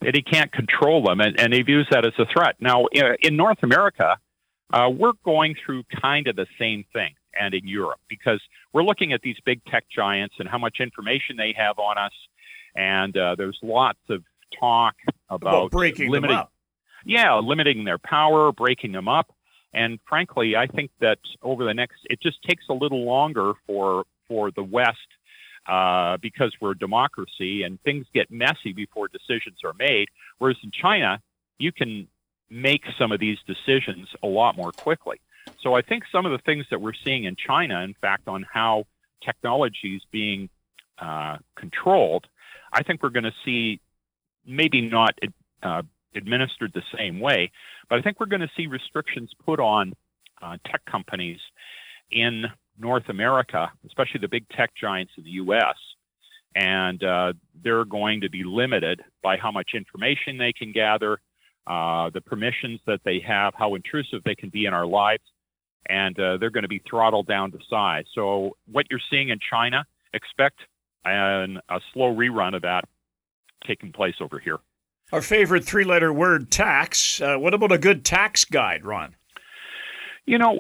That 0.03 0.15
he 0.15 0.21
can't 0.21 0.51
control 0.51 1.03
them, 1.03 1.21
and, 1.21 1.39
and 1.39 1.53
he 1.53 1.61
views 1.61 1.87
that 1.91 2.05
as 2.05 2.13
a 2.17 2.25
threat. 2.25 2.55
Now, 2.59 2.85
in 3.21 3.35
North 3.35 3.63
America, 3.63 4.17
uh, 4.71 4.89
we're 4.89 5.13
going 5.23 5.55
through 5.65 5.83
kind 6.01 6.27
of 6.27 6.35
the 6.35 6.47
same 6.59 6.85
thing. 6.93 7.15
and 7.39 7.53
in 7.53 7.67
Europe 7.67 7.99
because 8.07 8.41
we're 8.73 8.83
looking 8.83 9.13
at 9.13 9.21
these 9.21 9.37
big 9.45 9.63
tech 9.65 9.85
giants 9.89 10.35
and 10.39 10.47
how 10.47 10.57
much 10.57 10.77
information 10.79 11.35
they 11.37 11.53
have 11.57 11.79
on 11.79 11.97
us. 11.97 12.13
And 12.75 13.15
uh, 13.17 13.35
there's 13.35 13.57
lots 13.61 13.99
of 14.09 14.23
talk 14.59 14.95
about 15.29 15.53
well, 15.53 15.69
breaking 15.69 16.09
limiting, 16.09 16.35
them 16.35 16.43
up. 16.43 16.53
Yeah, 17.05 17.35
limiting 17.39 17.83
their 17.83 17.97
power, 17.97 18.51
breaking 18.51 18.91
them 18.91 19.07
up. 19.07 19.33
And 19.73 19.99
frankly, 20.07 20.55
I 20.55 20.67
think 20.67 20.91
that 21.01 21.19
over 21.41 21.65
the 21.65 21.73
next, 21.73 21.97
it 22.05 22.21
just 22.21 22.41
takes 22.43 22.65
a 22.69 22.73
little 22.73 23.05
longer 23.05 23.53
for 23.65 24.05
for 24.27 24.51
the 24.51 24.63
West 24.63 24.97
uh, 25.67 26.17
because 26.17 26.53
we're 26.59 26.71
a 26.71 26.77
democracy 26.77 27.63
and 27.63 27.81
things 27.81 28.05
get 28.13 28.31
messy 28.31 28.73
before 28.73 29.07
decisions 29.07 29.59
are 29.63 29.73
made. 29.73 30.07
Whereas 30.37 30.57
in 30.63 30.71
China, 30.71 31.21
you 31.57 31.71
can 31.71 32.07
make 32.49 32.83
some 32.97 33.11
of 33.11 33.19
these 33.19 33.37
decisions 33.47 34.07
a 34.21 34.27
lot 34.27 34.55
more 34.55 34.71
quickly. 34.71 35.19
So 35.61 35.73
I 35.73 35.81
think 35.81 36.03
some 36.11 36.25
of 36.25 36.31
the 36.31 36.39
things 36.39 36.65
that 36.71 36.81
we're 36.81 36.93
seeing 37.03 37.23
in 37.23 37.35
China, 37.35 37.81
in 37.81 37.93
fact, 37.93 38.27
on 38.27 38.45
how 38.51 38.85
technology 39.23 39.95
is 39.95 40.01
being 40.11 40.49
uh, 40.99 41.37
controlled, 41.55 42.27
I 42.71 42.83
think 42.83 43.01
we're 43.01 43.09
going 43.09 43.23
to 43.23 43.33
see 43.45 43.79
maybe 44.45 44.81
not 44.81 45.17
uh, 45.61 45.83
administered 46.15 46.73
the 46.73 46.83
same 46.95 47.19
way, 47.19 47.51
but 47.89 47.97
I 47.97 48.01
think 48.01 48.19
we're 48.19 48.25
going 48.25 48.41
to 48.41 48.51
see 48.57 48.67
restrictions 48.67 49.31
put 49.45 49.59
on 49.59 49.93
uh, 50.41 50.57
tech 50.65 50.83
companies 50.85 51.39
in 52.11 52.45
North 52.77 53.09
America, 53.09 53.71
especially 53.85 54.19
the 54.21 54.27
big 54.27 54.47
tech 54.49 54.71
giants 54.75 55.13
in 55.17 55.23
the 55.23 55.31
U.S. 55.31 55.75
And 56.55 57.03
uh, 57.03 57.33
they're 57.63 57.85
going 57.85 58.21
to 58.21 58.29
be 58.29 58.43
limited 58.43 59.01
by 59.21 59.37
how 59.37 59.51
much 59.51 59.71
information 59.75 60.37
they 60.37 60.53
can 60.53 60.71
gather, 60.71 61.19
uh, 61.67 62.09
the 62.13 62.21
permissions 62.21 62.79
that 62.87 63.01
they 63.05 63.19
have, 63.25 63.53
how 63.55 63.75
intrusive 63.75 64.21
they 64.25 64.35
can 64.35 64.49
be 64.49 64.65
in 64.65 64.73
our 64.73 64.85
lives, 64.85 65.23
and 65.87 66.17
uh, 66.19 66.37
they're 66.37 66.49
going 66.49 66.63
to 66.63 66.69
be 66.69 66.81
throttled 66.89 67.27
down 67.27 67.51
to 67.51 67.59
size. 67.69 68.05
So, 68.13 68.57
what 68.71 68.85
you're 68.89 68.99
seeing 69.09 69.29
in 69.29 69.39
China, 69.49 69.85
expect 70.13 70.59
an, 71.05 71.59
a 71.69 71.79
slow 71.93 72.13
rerun 72.13 72.55
of 72.55 72.61
that 72.63 72.85
taking 73.65 73.91
place 73.91 74.15
over 74.19 74.39
here. 74.39 74.59
Our 75.11 75.21
favorite 75.21 75.63
three 75.63 75.83
letter 75.83 76.11
word, 76.11 76.51
tax. 76.51 77.21
Uh, 77.21 77.37
what 77.37 77.53
about 77.53 77.71
a 77.71 77.77
good 77.77 78.03
tax 78.03 78.45
guide, 78.45 78.83
Ron? 78.83 79.15
You 80.25 80.37
know, 80.37 80.59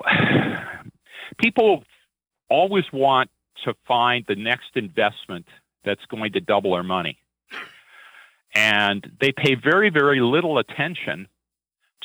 people 1.37 1.83
always 2.53 2.85
want 2.93 3.31
to 3.65 3.73
find 3.87 4.23
the 4.27 4.35
next 4.35 4.75
investment 4.75 5.47
that's 5.83 6.05
going 6.05 6.33
to 6.33 6.39
double 6.39 6.75
our 6.75 6.83
money. 6.83 7.17
And 8.53 9.11
they 9.19 9.31
pay 9.31 9.55
very, 9.55 9.89
very 9.89 10.21
little 10.21 10.59
attention 10.59 11.27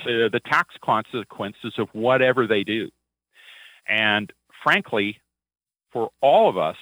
to 0.04 0.30
the 0.30 0.40
tax 0.40 0.74
consequences 0.82 1.74
of 1.76 1.88
whatever 1.92 2.46
they 2.46 2.64
do. 2.64 2.88
And 3.86 4.32
frankly, 4.62 5.20
for 5.92 6.08
all 6.22 6.48
of 6.48 6.56
us, 6.56 6.78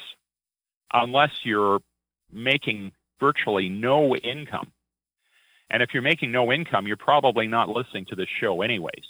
unless 0.92 1.32
you're 1.42 1.80
making 2.32 2.92
virtually 3.18 3.68
no 3.68 4.14
income, 4.14 4.70
and 5.70 5.82
if 5.82 5.92
you're 5.92 6.04
making 6.04 6.30
no 6.30 6.52
income, 6.52 6.86
you're 6.86 6.96
probably 6.96 7.48
not 7.48 7.68
listening 7.68 8.04
to 8.10 8.14
this 8.14 8.28
show 8.40 8.62
anyways. 8.62 9.06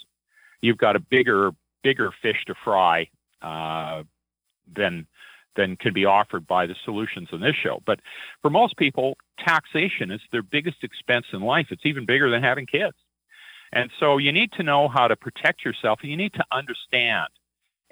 You've 0.61 0.79
got 0.79 0.95
a 0.95 0.99
bigger, 0.99 1.51
bigger 1.83 2.11
fish 2.23 2.43
to 2.47 2.55
fry 2.63 3.09
uh, 3.43 4.01
than 4.73 5.07
than 5.55 5.75
can 5.75 5.91
be 5.91 6.05
offered 6.05 6.45
by 6.45 6.67
the 6.67 6.75
solutions 6.85 7.29
in 7.31 7.41
this 7.41 7.55
show. 7.55 7.81
But 7.85 7.99
for 8.43 8.51
most 8.51 8.77
people, 8.77 9.17
taxation 9.39 10.11
is 10.11 10.21
their 10.31 10.43
biggest 10.43 10.83
expense 10.83 11.25
in 11.33 11.41
life. 11.41 11.67
It's 11.71 11.85
even 11.85 12.05
bigger 12.05 12.29
than 12.29 12.43
having 12.43 12.67
kids. 12.67 12.95
And 13.73 13.89
so 13.99 14.17
you 14.17 14.31
need 14.31 14.51
to 14.53 14.63
know 14.63 14.87
how 14.87 15.07
to 15.07 15.15
protect 15.15 15.65
yourself 15.65 15.99
and 16.03 16.11
you 16.11 16.17
need 16.17 16.33
to 16.33 16.45
understand. 16.51 17.29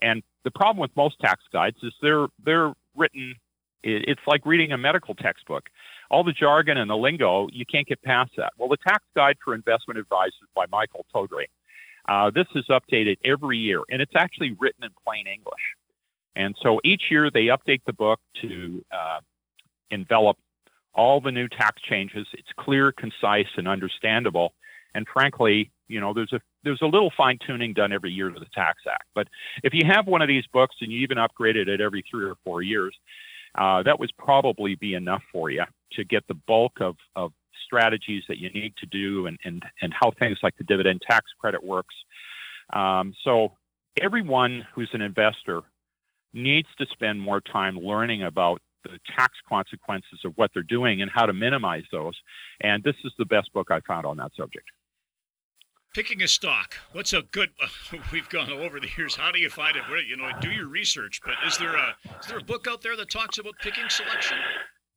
And 0.01 0.21
the 0.43 0.51
problem 0.51 0.79
with 0.79 0.95
most 0.95 1.19
tax 1.19 1.41
guides 1.51 1.77
is 1.81 1.93
they're 2.01 2.27
they're 2.43 2.73
written 2.95 3.35
it's 3.85 4.21
like 4.25 4.45
reading 4.45 4.71
a 4.71 4.77
medical 4.77 5.13
textbook. 5.13 5.69
All 6.09 6.23
the 6.23 6.31
jargon 6.31 6.77
and 6.77 6.89
the 6.89 6.97
lingo, 6.97 7.47
you 7.51 7.65
can't 7.65 7.87
get 7.87 8.01
past 8.01 8.31
that. 8.37 8.53
Well, 8.57 8.67
the 8.67 8.77
Tax 8.77 9.03
Guide 9.15 9.37
for 9.43 9.53
Investment 9.53 9.99
Advisors 9.99 10.49
by 10.55 10.65
Michael 10.71 11.05
Togri. 11.13 11.45
Uh, 12.07 12.31
this 12.31 12.47
is 12.55 12.65
updated 12.69 13.17
every 13.23 13.57
year, 13.57 13.81
and 13.89 14.01
it's 14.01 14.13
actually 14.15 14.55
written 14.59 14.83
in 14.83 14.89
plain 15.03 15.27
English. 15.27 15.61
And 16.35 16.55
so 16.61 16.79
each 16.83 17.03
year 17.09 17.29
they 17.31 17.45
update 17.45 17.81
the 17.85 17.93
book 17.93 18.19
to 18.41 18.83
uh, 18.91 19.19
envelop 19.91 20.37
all 20.93 21.21
the 21.21 21.31
new 21.31 21.47
tax 21.47 21.81
changes. 21.81 22.27
It's 22.33 22.51
clear, 22.57 22.91
concise, 22.91 23.47
and 23.57 23.67
understandable. 23.67 24.53
And 24.93 25.05
frankly, 25.11 25.71
you 25.87 25.99
know, 25.99 26.13
there's 26.13 26.33
a 26.33 26.39
there's 26.63 26.81
a 26.81 26.87
little 26.87 27.11
fine 27.15 27.37
tuning 27.45 27.73
done 27.73 27.91
every 27.93 28.11
year 28.11 28.29
to 28.29 28.39
the 28.39 28.47
Tax 28.53 28.79
Act. 28.89 29.05
But 29.13 29.27
if 29.63 29.73
you 29.73 29.83
have 29.85 30.07
one 30.07 30.21
of 30.21 30.27
these 30.27 30.45
books 30.51 30.75
and 30.81 30.91
you 30.91 30.99
even 31.01 31.17
upgraded 31.17 31.67
it 31.67 31.69
at 31.69 31.81
every 31.81 32.03
three 32.09 32.25
or 32.25 32.35
four 32.43 32.63
years, 32.63 32.95
uh, 33.55 33.83
that 33.83 33.99
would 33.99 34.11
probably 34.17 34.75
be 34.75 34.95
enough 34.95 35.21
for 35.31 35.51
you 35.51 35.63
to 35.91 36.03
get 36.03 36.25
the 36.27 36.33
bulk 36.47 36.73
of, 36.81 36.95
of 37.15 37.31
strategies 37.65 38.23
that 38.27 38.39
you 38.39 38.49
need 38.49 38.73
to 38.77 38.85
do 38.87 39.27
and, 39.27 39.37
and, 39.45 39.63
and 39.81 39.93
how 39.93 40.11
things 40.17 40.39
like 40.41 40.55
the 40.57 40.63
dividend 40.63 41.01
tax 41.07 41.25
credit 41.39 41.63
works. 41.63 41.95
Um, 42.73 43.13
so 43.23 43.51
everyone 44.01 44.65
who's 44.73 44.89
an 44.93 45.01
investor 45.01 45.61
needs 46.35 46.67
to 46.77 46.85
spend 46.91 47.21
more 47.21 47.41
time 47.41 47.77
learning 47.77 48.23
about 48.23 48.61
the 48.83 48.99
tax 49.17 49.33
consequences 49.47 50.19
of 50.23 50.33
what 50.35 50.51
they're 50.53 50.63
doing 50.63 51.01
and 51.01 51.09
how 51.11 51.25
to 51.25 51.33
minimize 51.33 51.83
those. 51.91 52.13
And 52.61 52.83
this 52.83 52.95
is 53.03 53.11
the 53.17 53.25
best 53.25 53.51
book 53.53 53.71
I 53.71 53.79
found 53.81 54.05
on 54.05 54.17
that 54.17 54.31
subject. 54.35 54.67
Picking 55.93 56.21
a 56.21 56.27
stock. 56.27 56.75
What's 56.91 57.13
a 57.13 57.21
good? 57.21 57.49
Uh, 57.61 57.97
we've 58.11 58.27
gone 58.29 58.51
over 58.51 58.79
the 58.79 58.89
years. 58.97 59.15
How 59.15 59.31
do 59.31 59.39
you 59.39 59.49
find 59.49 59.77
it? 59.77 59.83
Where 59.89 60.01
you 60.01 60.17
know, 60.17 60.29
do 60.41 60.51
your 60.51 60.67
research. 60.67 61.21
But 61.23 61.35
is 61.47 61.57
there 61.57 61.75
a 61.75 61.95
is 62.19 62.27
there 62.27 62.37
a 62.37 62.43
book 62.43 62.67
out 62.67 62.81
there 62.81 62.97
that 62.97 63.09
talks 63.09 63.37
about 63.37 63.53
picking 63.61 63.87
selection? 63.87 64.37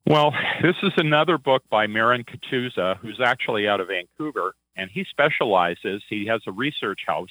Well, 0.05 0.33
this 0.61 0.75
is 0.83 0.91
another 0.97 1.37
book 1.37 1.63
by 1.69 1.87
Marin 1.87 2.23
Katusa, 2.23 2.97
who's 2.97 3.21
actually 3.23 3.67
out 3.67 3.79
of 3.79 3.87
Vancouver, 3.87 4.55
and 4.75 4.89
he 4.91 5.05
specializes. 5.09 6.03
He 6.09 6.25
has 6.25 6.41
a 6.47 6.51
research 6.51 7.01
house, 7.07 7.29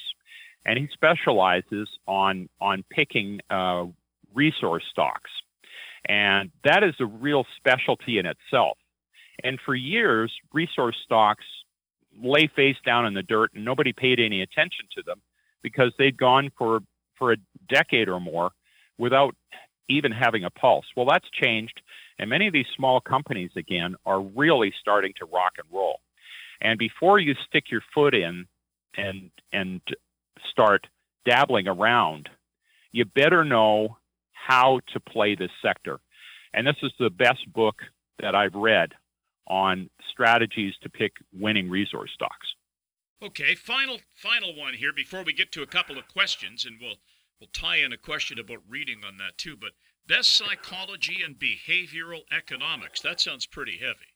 and 0.65 0.79
he 0.79 0.87
specializes 0.91 1.89
on 2.07 2.49
on 2.59 2.83
picking 2.89 3.39
uh, 3.51 3.85
resource 4.39 4.85
stocks, 4.89 5.31
and 6.07 6.49
that 6.63 6.81
is 6.81 6.95
a 7.01 7.05
real 7.05 7.45
specialty 7.57 8.19
in 8.19 8.25
itself. 8.25 8.77
And 9.43 9.59
for 9.65 9.75
years, 9.75 10.31
resource 10.53 10.95
stocks 11.03 11.43
lay 12.21 12.47
face 12.55 12.77
down 12.85 13.05
in 13.05 13.13
the 13.13 13.23
dirt 13.23 13.51
and 13.53 13.65
nobody 13.65 13.91
paid 13.93 14.19
any 14.19 14.41
attention 14.41 14.85
to 14.95 15.03
them 15.03 15.21
because 15.61 15.91
they'd 15.97 16.17
gone 16.17 16.51
for 16.57 16.79
for 17.17 17.33
a 17.33 17.37
decade 17.67 18.07
or 18.07 18.21
more 18.21 18.51
without 18.97 19.35
even 19.89 20.11
having 20.11 20.45
a 20.45 20.49
pulse. 20.49 20.85
Well, 20.95 21.05
that's 21.05 21.29
changed, 21.31 21.81
and 22.17 22.29
many 22.29 22.47
of 22.47 22.53
these 22.53 22.71
small 22.77 23.01
companies 23.01 23.51
again 23.57 23.95
are 24.05 24.21
really 24.21 24.73
starting 24.79 25.13
to 25.19 25.25
rock 25.25 25.53
and 25.57 25.67
roll. 25.69 25.99
And 26.61 26.79
before 26.79 27.19
you 27.19 27.35
stick 27.47 27.65
your 27.71 27.83
foot 27.93 28.13
in 28.13 28.45
and 28.95 29.31
and 29.51 29.81
start 30.49 30.87
dabbling 31.25 31.67
around, 31.67 32.29
you 32.93 33.03
better 33.05 33.43
know 33.43 33.98
how 34.47 34.79
to 34.93 34.99
play 34.99 35.35
this 35.35 35.51
sector. 35.61 35.99
And 36.53 36.65
this 36.65 36.75
is 36.81 36.91
the 36.99 37.09
best 37.09 37.51
book 37.53 37.75
that 38.19 38.35
I've 38.35 38.55
read 38.55 38.91
on 39.47 39.89
strategies 40.11 40.73
to 40.81 40.89
pick 40.89 41.13
winning 41.33 41.69
resource 41.69 42.11
stocks. 42.13 42.47
Okay, 43.21 43.55
final 43.55 43.99
final 44.15 44.55
one 44.55 44.75
here 44.75 44.93
before 44.93 45.23
we 45.23 45.33
get 45.33 45.51
to 45.51 45.61
a 45.61 45.67
couple 45.67 45.97
of 45.97 46.07
questions, 46.07 46.65
and 46.65 46.77
we'll 46.79 46.95
we'll 47.39 47.49
tie 47.51 47.77
in 47.77 47.91
a 47.91 47.97
question 47.97 48.39
about 48.39 48.59
reading 48.69 49.01
on 49.05 49.17
that 49.17 49.37
too. 49.37 49.57
But 49.57 49.71
best 50.07 50.33
psychology 50.33 51.21
and 51.23 51.35
behavioral 51.35 52.21
economics. 52.31 53.01
That 53.01 53.19
sounds 53.19 53.45
pretty 53.45 53.77
heavy. 53.77 54.13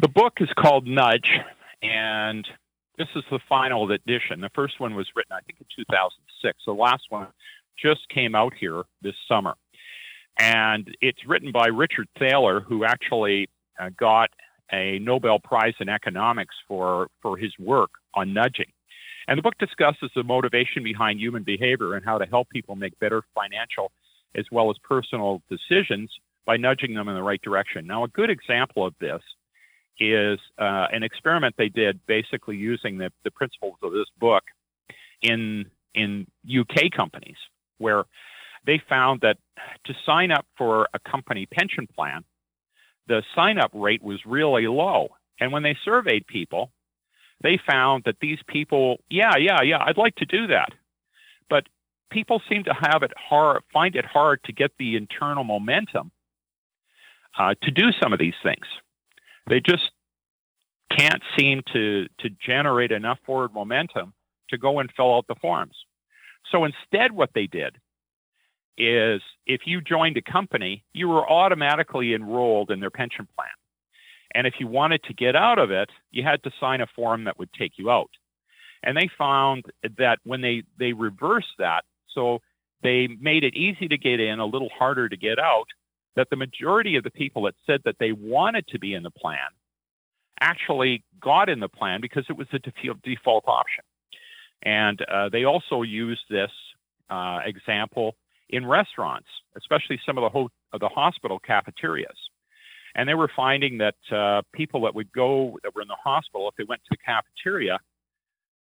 The 0.00 0.08
book 0.08 0.34
is 0.40 0.48
called 0.56 0.86
Nudge, 0.86 1.28
and 1.82 2.46
this 2.98 3.08
is 3.16 3.24
the 3.30 3.40
final 3.48 3.90
edition. 3.90 4.40
The 4.40 4.50
first 4.54 4.78
one 4.78 4.94
was 4.94 5.08
written, 5.16 5.32
I 5.32 5.40
think, 5.40 5.58
in 5.60 5.66
2006. 5.76 6.58
The 6.64 6.72
last 6.72 7.02
one 7.08 7.26
just 7.80 8.08
came 8.08 8.34
out 8.34 8.52
here 8.58 8.82
this 9.02 9.14
summer. 9.28 9.54
And 10.38 10.88
it's 11.00 11.26
written 11.26 11.52
by 11.52 11.66
Richard 11.66 12.08
Thaler, 12.18 12.60
who 12.60 12.84
actually 12.84 13.48
uh, 13.78 13.90
got 13.98 14.30
a 14.72 14.98
Nobel 14.98 15.38
Prize 15.38 15.74
in 15.80 15.88
economics 15.88 16.54
for, 16.66 17.08
for 17.20 17.36
his 17.36 17.52
work 17.58 17.90
on 18.14 18.32
nudging. 18.32 18.72
And 19.28 19.38
the 19.38 19.42
book 19.42 19.58
discusses 19.58 20.10
the 20.16 20.24
motivation 20.24 20.82
behind 20.82 21.20
human 21.20 21.42
behavior 21.42 21.94
and 21.94 22.04
how 22.04 22.18
to 22.18 22.26
help 22.26 22.48
people 22.48 22.74
make 22.74 22.98
better 22.98 23.22
financial 23.34 23.92
as 24.34 24.46
well 24.50 24.70
as 24.70 24.76
personal 24.82 25.42
decisions 25.50 26.10
by 26.44 26.56
nudging 26.56 26.94
them 26.94 27.08
in 27.08 27.14
the 27.14 27.22
right 27.22 27.40
direction. 27.42 27.86
Now, 27.86 28.04
a 28.04 28.08
good 28.08 28.30
example 28.30 28.84
of 28.84 28.94
this 29.00 29.20
is 30.00 30.38
uh, 30.58 30.86
an 30.90 31.02
experiment 31.02 31.54
they 31.56 31.68
did 31.68 32.00
basically 32.06 32.56
using 32.56 32.98
the, 32.98 33.10
the 33.24 33.30
principles 33.30 33.76
of 33.82 33.92
this 33.92 34.06
book 34.18 34.42
in, 35.20 35.66
in 35.94 36.26
UK 36.48 36.90
companies, 36.96 37.36
where 37.82 38.04
they 38.64 38.80
found 38.88 39.20
that 39.22 39.36
to 39.86 39.94
sign 40.06 40.30
up 40.30 40.46
for 40.56 40.88
a 40.94 40.98
company 40.98 41.46
pension 41.46 41.86
plan, 41.86 42.24
the 43.08 43.22
sign 43.34 43.58
up 43.58 43.70
rate 43.74 44.02
was 44.02 44.20
really 44.24 44.66
low. 44.66 45.08
And 45.40 45.52
when 45.52 45.62
they 45.62 45.76
surveyed 45.84 46.26
people, 46.26 46.70
they 47.42 47.58
found 47.66 48.04
that 48.04 48.16
these 48.20 48.38
people, 48.46 48.98
yeah, 49.10 49.36
yeah, 49.36 49.62
yeah, 49.62 49.82
I'd 49.84 49.98
like 49.98 50.14
to 50.16 50.26
do 50.26 50.46
that. 50.48 50.68
But 51.50 51.64
people 52.10 52.40
seem 52.48 52.64
to 52.64 52.74
have 52.74 53.02
it 53.02 53.12
hard, 53.18 53.62
find 53.72 53.96
it 53.96 54.04
hard 54.04 54.42
to 54.44 54.52
get 54.52 54.70
the 54.78 54.96
internal 54.96 55.42
momentum 55.42 56.12
uh, 57.36 57.54
to 57.62 57.70
do 57.70 57.90
some 58.00 58.12
of 58.12 58.18
these 58.18 58.34
things. 58.42 58.66
They 59.48 59.60
just 59.60 59.90
can't 60.96 61.22
seem 61.36 61.62
to 61.72 62.06
to 62.20 62.28
generate 62.46 62.92
enough 62.92 63.18
forward 63.24 63.52
momentum 63.52 64.12
to 64.50 64.58
go 64.58 64.78
and 64.78 64.90
fill 64.96 65.16
out 65.16 65.26
the 65.26 65.34
forms. 65.36 65.74
So 66.50 66.64
instead, 66.64 67.12
what 67.12 67.30
they 67.34 67.46
did 67.46 67.76
is 68.76 69.20
if 69.46 69.62
you 69.66 69.80
joined 69.80 70.16
a 70.16 70.22
company, 70.22 70.84
you 70.92 71.08
were 71.08 71.28
automatically 71.28 72.14
enrolled 72.14 72.70
in 72.70 72.80
their 72.80 72.90
pension 72.90 73.28
plan. 73.36 73.48
And 74.34 74.46
if 74.46 74.54
you 74.58 74.66
wanted 74.66 75.02
to 75.04 75.14
get 75.14 75.36
out 75.36 75.58
of 75.58 75.70
it, 75.70 75.90
you 76.10 76.22
had 76.22 76.42
to 76.44 76.50
sign 76.58 76.80
a 76.80 76.86
form 76.96 77.24
that 77.24 77.38
would 77.38 77.52
take 77.52 77.72
you 77.76 77.90
out. 77.90 78.10
And 78.82 78.96
they 78.96 79.08
found 79.16 79.64
that 79.98 80.18
when 80.24 80.40
they, 80.40 80.64
they 80.78 80.92
reversed 80.92 81.54
that, 81.58 81.84
so 82.14 82.40
they 82.82 83.08
made 83.20 83.44
it 83.44 83.54
easy 83.54 83.88
to 83.88 83.98
get 83.98 84.20
in, 84.20 84.40
a 84.40 84.46
little 84.46 84.70
harder 84.76 85.08
to 85.08 85.16
get 85.16 85.38
out, 85.38 85.66
that 86.16 86.28
the 86.30 86.36
majority 86.36 86.96
of 86.96 87.04
the 87.04 87.10
people 87.10 87.42
that 87.42 87.54
said 87.66 87.80
that 87.84 87.96
they 88.00 88.12
wanted 88.12 88.66
to 88.68 88.78
be 88.78 88.94
in 88.94 89.02
the 89.02 89.10
plan 89.10 89.48
actually 90.40 91.04
got 91.20 91.48
in 91.48 91.60
the 91.60 91.68
plan 91.68 92.00
because 92.00 92.24
it 92.28 92.36
was 92.36 92.48
a 92.52 92.58
default 93.04 93.44
option. 93.46 93.84
And 94.62 95.00
uh, 95.02 95.28
they 95.30 95.44
also 95.44 95.82
used 95.82 96.22
this 96.30 96.50
uh, 97.10 97.40
example 97.44 98.14
in 98.50 98.66
restaurants, 98.66 99.28
especially 99.56 99.98
some 100.06 100.18
of 100.18 100.22
the, 100.22 100.28
ho- 100.28 100.50
the 100.78 100.88
hospital 100.88 101.38
cafeterias. 101.38 102.16
And 102.94 103.08
they 103.08 103.14
were 103.14 103.30
finding 103.34 103.78
that 103.78 103.94
uh, 104.14 104.42
people 104.52 104.82
that 104.82 104.94
would 104.94 105.10
go 105.12 105.58
that 105.62 105.74
were 105.74 105.82
in 105.82 105.88
the 105.88 105.96
hospital, 106.02 106.48
if 106.48 106.54
they 106.56 106.64
went 106.68 106.82
to 106.82 106.88
the 106.90 106.98
cafeteria, 106.98 107.78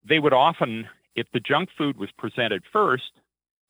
they 0.06 0.18
would 0.18 0.32
often, 0.32 0.86
if 1.16 1.26
the 1.32 1.40
junk 1.40 1.70
food 1.76 1.96
was 1.96 2.10
presented 2.18 2.62
first, 2.72 3.10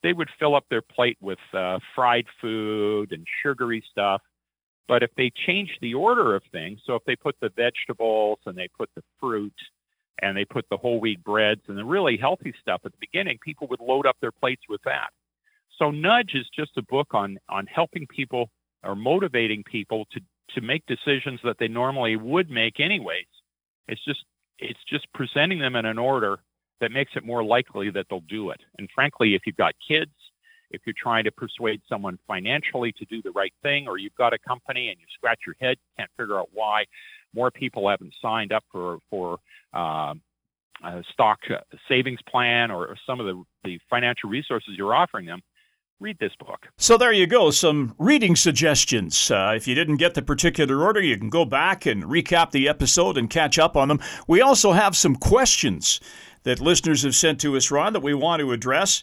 they 0.03 0.13
would 0.13 0.29
fill 0.39 0.55
up 0.55 0.65
their 0.69 0.83
plate 0.83 1.19
with 1.21 1.39
uh, 1.55 1.79
fried 1.95 2.25
food 2.41 3.13
and 3.13 3.25
sugary 3.43 3.85
stuff. 3.91 4.23
But 4.89 5.05
if 5.05 5.11
they 5.17 5.31
changed 5.47 5.79
the 5.81 5.95
order 5.95 6.35
of 6.35 6.43
things, 6.51 6.81
so 6.85 6.97
if 6.97 7.05
they 7.05 7.15
put 7.15 7.37
the 7.41 7.51
vegetables 7.55 8.39
and 8.47 8.57
they 8.57 8.69
put 8.77 8.91
the 8.97 9.03
fruit 9.21 9.55
and 10.21 10.37
they 10.37 10.45
put 10.45 10.67
the 10.71 10.77
whole 10.77 11.01
wheat 11.01 11.23
breads 11.25 11.63
and 11.69 11.77
the 11.77 11.85
really 11.85 12.17
healthy 12.17 12.55
stuff 12.61 12.83
at 12.85 12.93
the 12.93 12.99
beginning, 13.01 13.39
people 13.45 13.67
would 13.69 13.81
load 13.81 14.07
up 14.07 14.17
their 14.21 14.33
plates 14.33 14.63
with 14.69 14.81
that. 14.85 15.11
So 15.79 15.91
Nudge 15.91 16.33
is 16.35 16.47
just 16.55 16.77
a 16.77 16.83
book 16.83 17.09
on 17.13 17.39
on 17.49 17.67
helping 17.67 18.07
people 18.07 18.51
or 18.83 18.95
motivating 18.95 19.65
people 19.65 20.07
to 20.13 20.21
to 20.55 20.61
make 20.61 20.85
decisions 20.87 21.41
that 21.45 21.57
they 21.59 21.69
normally 21.69 22.17
would 22.17 22.51
make 22.51 22.81
anyways. 22.81 23.27
It's 23.89 24.05
just 24.05 24.25
it's 24.59 24.81
just 24.89 25.07
presenting 25.15 25.59
them 25.59 25.77
in 25.77 25.87
an 25.87 25.99
order 25.99 26.39
that 26.81 26.93
makes 26.93 27.13
it 27.17 27.25
more 27.25 27.45
likely 27.45 27.91
that 27.91 28.07
they'll 28.09 28.21
do 28.21 28.51
it. 28.51 28.61
And 28.79 28.89
frankly, 28.95 29.35
if 29.35 29.43
you've 29.47 29.57
got 29.57 29.75
kids, 29.87 30.13
if 30.71 30.83
you're 30.87 30.95
trying 30.97 31.25
to 31.25 31.33
persuade 31.33 31.81
someone 31.89 32.19
financially 32.27 32.93
to 32.93 33.05
do 33.07 33.23
the 33.23 33.33
right 33.33 33.53
thing, 33.63 33.87
or 33.89 33.99
you've 33.99 34.15
got 34.15 34.33
a 34.33 34.39
company 34.39 34.89
and 34.89 34.99
you 34.99 35.07
scratch 35.15 35.41
your 35.47 35.57
head, 35.61 35.77
can't 35.99 36.11
figure 36.17 36.39
out 36.39 36.49
why 36.53 36.85
more 37.35 37.51
people 37.51 37.89
haven't 37.89 38.15
signed 38.21 38.53
up 38.53 38.65
for 38.71 38.99
for 39.09 39.39
uh, 39.75 40.15
a 40.85 41.03
stock 41.13 41.39
savings 41.89 42.21
plan 42.29 42.71
or 42.71 42.97
some 43.07 43.21
of 43.21 43.27
the, 43.27 43.43
the 43.65 43.79
financial 43.89 44.31
resources 44.31 44.75
you're 44.77 44.95
offering 44.95 45.27
them, 45.27 45.41
read 46.01 46.17
this 46.19 46.33
book. 46.39 46.67
So 46.79 46.97
there 46.97 47.13
you 47.13 47.27
go, 47.27 47.51
some 47.51 47.95
reading 47.99 48.35
suggestions. 48.37 49.31
Uh, 49.31 49.53
if 49.55 49.69
you 49.69 49.75
didn't 49.75 49.97
get 49.97 50.15
the 50.15 50.23
particular 50.23 50.83
order, 50.83 51.01
you 51.01 51.19
can 51.19 51.29
go 51.29 51.45
back 51.45 51.85
and 51.87 52.05
recap 52.05 52.51
the 52.51 52.69
episode 52.69 53.19
and 53.19 53.29
catch 53.29 53.59
up 53.59 53.77
on 53.77 53.89
them. 53.89 54.01
We 54.27 54.41
also 54.41 54.73
have 54.73 54.97
some 54.97 55.17
questions 55.17 56.01
that 56.45 56.61
listeners 56.61 57.03
have 57.03 57.15
sent 57.15 57.41
to 57.43 57.57
us, 57.57 57.71
Ron, 57.71 57.93
that 57.93 58.01
we 58.01 58.15
want 58.15 58.41
to 58.41 58.53
address. 58.53 59.03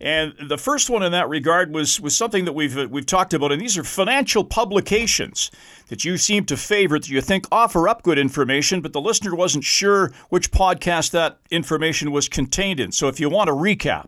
And 0.00 0.34
the 0.48 0.56
first 0.56 0.88
one 0.88 1.02
in 1.02 1.12
that 1.12 1.28
regard 1.28 1.74
was 1.74 2.00
was 2.00 2.16
something 2.16 2.46
that 2.46 2.54
we've 2.54 2.90
we've 2.90 3.04
talked 3.04 3.34
about, 3.34 3.52
and 3.52 3.60
these 3.60 3.76
are 3.76 3.84
financial 3.84 4.44
publications 4.44 5.50
that 5.88 6.06
you 6.06 6.16
seem 6.16 6.46
to 6.46 6.56
favor 6.56 6.98
that 6.98 7.10
you 7.10 7.20
think 7.20 7.46
offer 7.52 7.86
up 7.86 8.02
good 8.02 8.18
information, 8.18 8.80
but 8.80 8.94
the 8.94 9.00
listener 9.00 9.34
wasn't 9.34 9.64
sure 9.64 10.10
which 10.30 10.52
podcast 10.52 11.10
that 11.10 11.38
information 11.50 12.12
was 12.12 12.28
contained 12.28 12.80
in. 12.80 12.92
So, 12.92 13.08
if 13.08 13.20
you 13.20 13.28
want 13.28 13.48
to 13.48 13.54
recap. 13.54 14.06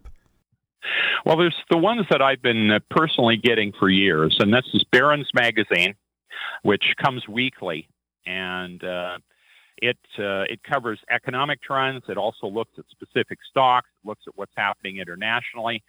Well, 1.26 1.36
there's 1.36 1.56
the 1.70 1.78
ones 1.78 2.06
that 2.10 2.22
I've 2.22 2.42
been 2.42 2.70
uh, 2.70 2.80
personally 2.90 3.36
getting 3.36 3.72
for 3.78 3.88
years, 3.88 4.36
and 4.40 4.52
this 4.52 4.64
is 4.72 4.84
Barron's 4.90 5.30
Magazine, 5.34 5.94
which 6.62 6.82
comes 7.02 7.28
weekly, 7.28 7.88
and 8.26 8.82
uh, 8.82 9.18
it 9.82 9.98
uh, 10.18 10.44
it 10.48 10.62
covers 10.62 11.00
economic 11.10 11.60
trends. 11.60 12.04
It 12.08 12.16
also 12.16 12.46
looks 12.46 12.70
at 12.78 12.84
specific 12.90 13.38
stocks. 13.50 13.88
It 14.02 14.08
looks 14.08 14.22
at 14.28 14.34
what's 14.36 14.52
happening 14.56 14.98
internationally, 14.98 15.82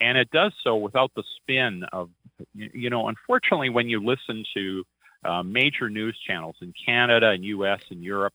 and 0.00 0.18
it 0.18 0.28
does 0.32 0.52
so 0.64 0.76
without 0.76 1.12
the 1.14 1.22
spin 1.36 1.84
of 1.92 2.10
you 2.54 2.90
know. 2.90 3.08
Unfortunately, 3.08 3.70
when 3.70 3.88
you 3.88 4.04
listen 4.04 4.44
to 4.54 4.84
uh, 5.24 5.42
major 5.44 5.88
news 5.88 6.18
channels 6.26 6.56
in 6.60 6.74
Canada 6.84 7.30
and 7.30 7.44
U.S. 7.44 7.80
and 7.90 8.02
Europe, 8.02 8.34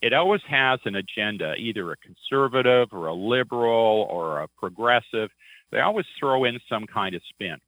it 0.00 0.14
always 0.14 0.42
has 0.48 0.80
an 0.86 0.96
agenda, 0.96 1.54
either 1.58 1.92
a 1.92 1.96
conservative 1.98 2.88
or 2.92 3.08
a 3.08 3.14
liberal 3.14 4.08
or 4.10 4.40
a 4.40 4.48
progressive. 4.56 5.28
They 5.70 5.80
always 5.80 6.06
throw 6.18 6.44
in 6.44 6.58
some 6.66 6.86
kind 6.86 7.14
of 7.14 7.20
spin. 7.28 7.58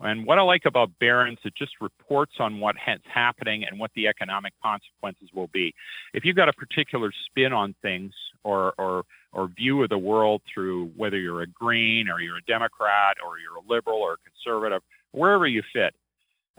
And 0.00 0.26
what 0.26 0.38
I 0.38 0.42
like 0.42 0.64
about 0.64 0.90
Barron's, 0.98 1.38
it 1.44 1.54
just 1.54 1.72
reports 1.80 2.32
on 2.38 2.58
what's 2.58 2.78
happening 3.04 3.64
and 3.64 3.78
what 3.78 3.90
the 3.94 4.08
economic 4.08 4.54
consequences 4.62 5.28
will 5.34 5.48
be. 5.48 5.74
If 6.14 6.24
you've 6.24 6.36
got 6.36 6.48
a 6.48 6.52
particular 6.52 7.12
spin 7.26 7.52
on 7.52 7.74
things 7.82 8.12
or, 8.42 8.72
or, 8.78 9.04
or 9.32 9.48
view 9.48 9.82
of 9.82 9.90
the 9.90 9.98
world 9.98 10.42
through 10.52 10.92
whether 10.96 11.18
you're 11.18 11.42
a 11.42 11.46
green 11.46 12.08
or 12.08 12.20
you're 12.20 12.38
a 12.38 12.42
Democrat 12.42 13.18
or 13.24 13.38
you're 13.38 13.56
a 13.56 13.68
liberal 13.68 13.98
or 13.98 14.14
a 14.14 14.16
conservative, 14.30 14.82
wherever 15.12 15.46
you 15.46 15.62
fit, 15.72 15.94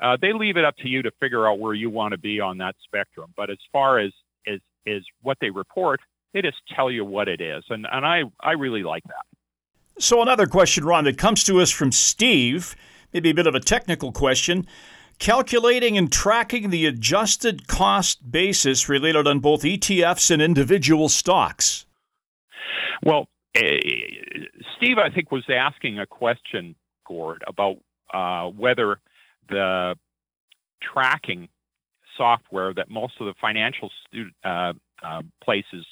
uh, 0.02 0.18
they 0.22 0.34
leave 0.34 0.58
it 0.58 0.66
up 0.66 0.76
to 0.78 0.88
you 0.88 1.02
to 1.02 1.12
figure 1.20 1.48
out 1.48 1.60
where 1.60 1.74
you 1.74 1.90
want 1.90 2.12
to 2.12 2.18
be 2.18 2.40
on 2.40 2.58
that 2.60 2.76
spectrum. 2.84 3.34
But 3.36 3.50
as 3.50 3.60
far 3.72 4.00
as, 4.00 4.12
as, 4.48 4.60
as 4.88 5.02
what 5.22 5.38
they 5.42 5.50
report, 5.50 6.00
they 6.34 6.42
just 6.42 6.62
tell 6.76 6.90
you 6.90 7.06
what 7.06 7.28
it 7.28 7.42
is. 7.42 7.64
And, 7.70 7.88
and 7.92 8.06
I, 8.06 8.24
I 8.40 8.52
really 8.54 8.84
like 8.84 9.04
that. 9.06 9.26
So, 10.00 10.22
another 10.22 10.48
question, 10.48 10.84
Ron, 10.86 11.04
that 11.04 11.18
comes 11.18 11.44
to 11.44 11.60
us 11.60 11.70
from 11.70 11.92
Steve 11.92 12.76
maybe 13.14 13.30
a 13.30 13.34
bit 13.34 13.48
of 13.48 13.56
a 13.56 13.60
technical 13.60 14.12
question. 14.12 14.66
Calculating 15.20 15.98
and 15.98 16.12
tracking 16.12 16.72
the 16.72 16.86
adjusted 16.88 17.68
cost 17.68 18.32
basis 18.32 18.90
related 18.90 19.28
on 19.28 19.40
both 19.40 19.62
ETFs 19.62 20.32
and 20.32 20.42
individual 20.42 21.10
stocks. 21.10 21.86
Well, 23.04 23.28
uh, 23.56 23.62
Steve, 24.78 24.98
I 24.98 25.10
think, 25.14 25.32
was 25.32 25.44
asking 25.50 26.00
a 26.00 26.06
question, 26.08 26.76
Gord, 27.06 27.44
about 27.48 27.78
uh, 28.14 28.50
whether 28.50 29.00
the 29.50 29.96
tracking 30.82 31.50
software 32.18 32.74
that 32.74 32.90
most 32.90 33.14
of 33.20 33.28
the 33.28 33.34
financial 33.40 33.90
stu- 34.08 34.30
uh, 34.44 34.74
uh, 35.04 35.22
places 35.44 35.86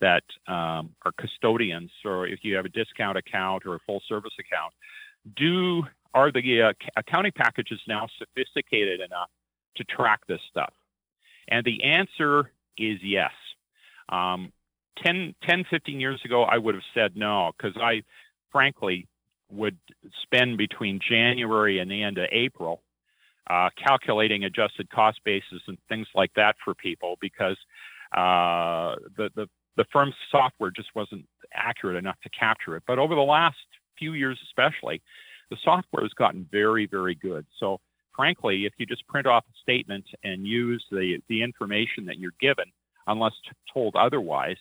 that 0.00 0.22
um, 0.48 0.90
are 1.04 1.12
custodians, 1.18 1.90
or 2.04 2.26
if 2.26 2.40
you 2.42 2.56
have 2.56 2.64
a 2.64 2.70
discount 2.70 3.16
account 3.16 3.64
or 3.66 3.76
a 3.76 3.78
full 3.86 4.02
service 4.08 4.32
account, 4.38 4.72
do 5.36 5.82
are 6.14 6.30
the 6.32 6.62
uh, 6.62 6.72
accounting 6.96 7.32
packages 7.32 7.80
now 7.88 8.06
sophisticated 8.18 9.00
enough 9.00 9.30
to 9.76 9.84
track 9.84 10.20
this 10.28 10.40
stuff? 10.50 10.72
And 11.48 11.64
the 11.64 11.82
answer 11.84 12.50
is 12.78 12.98
yes. 13.02 13.32
Um, 14.08 14.52
10, 15.04 15.34
10, 15.42 15.64
15 15.70 16.00
years 16.00 16.20
ago, 16.24 16.44
I 16.44 16.58
would 16.58 16.74
have 16.74 16.84
said 16.94 17.16
no, 17.16 17.52
because 17.56 17.76
I 17.80 18.02
frankly 18.50 19.08
would 19.50 19.76
spend 20.22 20.58
between 20.58 21.00
January 21.06 21.78
and 21.78 21.90
the 21.90 22.02
end 22.02 22.18
of 22.18 22.28
April 22.32 22.82
uh, 23.50 23.68
calculating 23.82 24.44
adjusted 24.44 24.88
cost 24.90 25.20
bases 25.24 25.60
and 25.66 25.76
things 25.88 26.06
like 26.14 26.32
that 26.34 26.56
for 26.64 26.74
people 26.74 27.16
because 27.20 27.56
uh, 28.16 28.96
the, 29.16 29.30
the, 29.34 29.46
the 29.76 29.84
firm's 29.92 30.14
software 30.30 30.70
just 30.70 30.88
wasn't 30.94 31.24
accurate 31.52 31.96
enough 31.96 32.16
to 32.22 32.30
capture 32.30 32.76
it. 32.76 32.82
But 32.86 32.98
over 32.98 33.14
the 33.14 33.20
last 33.20 33.56
few 33.98 34.12
years, 34.12 34.38
especially, 34.44 35.02
the 35.52 35.58
software 35.62 36.02
has 36.02 36.12
gotten 36.14 36.48
very, 36.50 36.86
very 36.86 37.14
good. 37.14 37.44
So, 37.60 37.78
frankly, 38.16 38.64
if 38.64 38.72
you 38.78 38.86
just 38.86 39.06
print 39.06 39.26
off 39.26 39.44
a 39.44 39.54
statement 39.60 40.06
and 40.24 40.46
use 40.46 40.82
the, 40.90 41.18
the 41.28 41.42
information 41.42 42.06
that 42.06 42.18
you're 42.18 42.32
given, 42.40 42.64
unless 43.06 43.32
told 43.72 43.94
otherwise, 43.94 44.56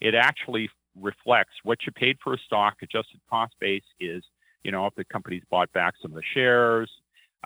it 0.00 0.14
actually 0.14 0.70
reflects 1.00 1.54
what 1.64 1.78
you 1.84 1.90
paid 1.92 2.16
for 2.22 2.34
a 2.34 2.38
stock. 2.46 2.74
Adjusted 2.80 3.20
cost 3.28 3.54
base 3.60 3.82
is, 3.98 4.22
you 4.62 4.70
know, 4.70 4.86
if 4.86 4.94
the 4.94 5.04
company's 5.04 5.42
bought 5.50 5.72
back 5.72 5.94
some 6.00 6.12
of 6.12 6.16
the 6.16 6.22
shares, 6.32 6.88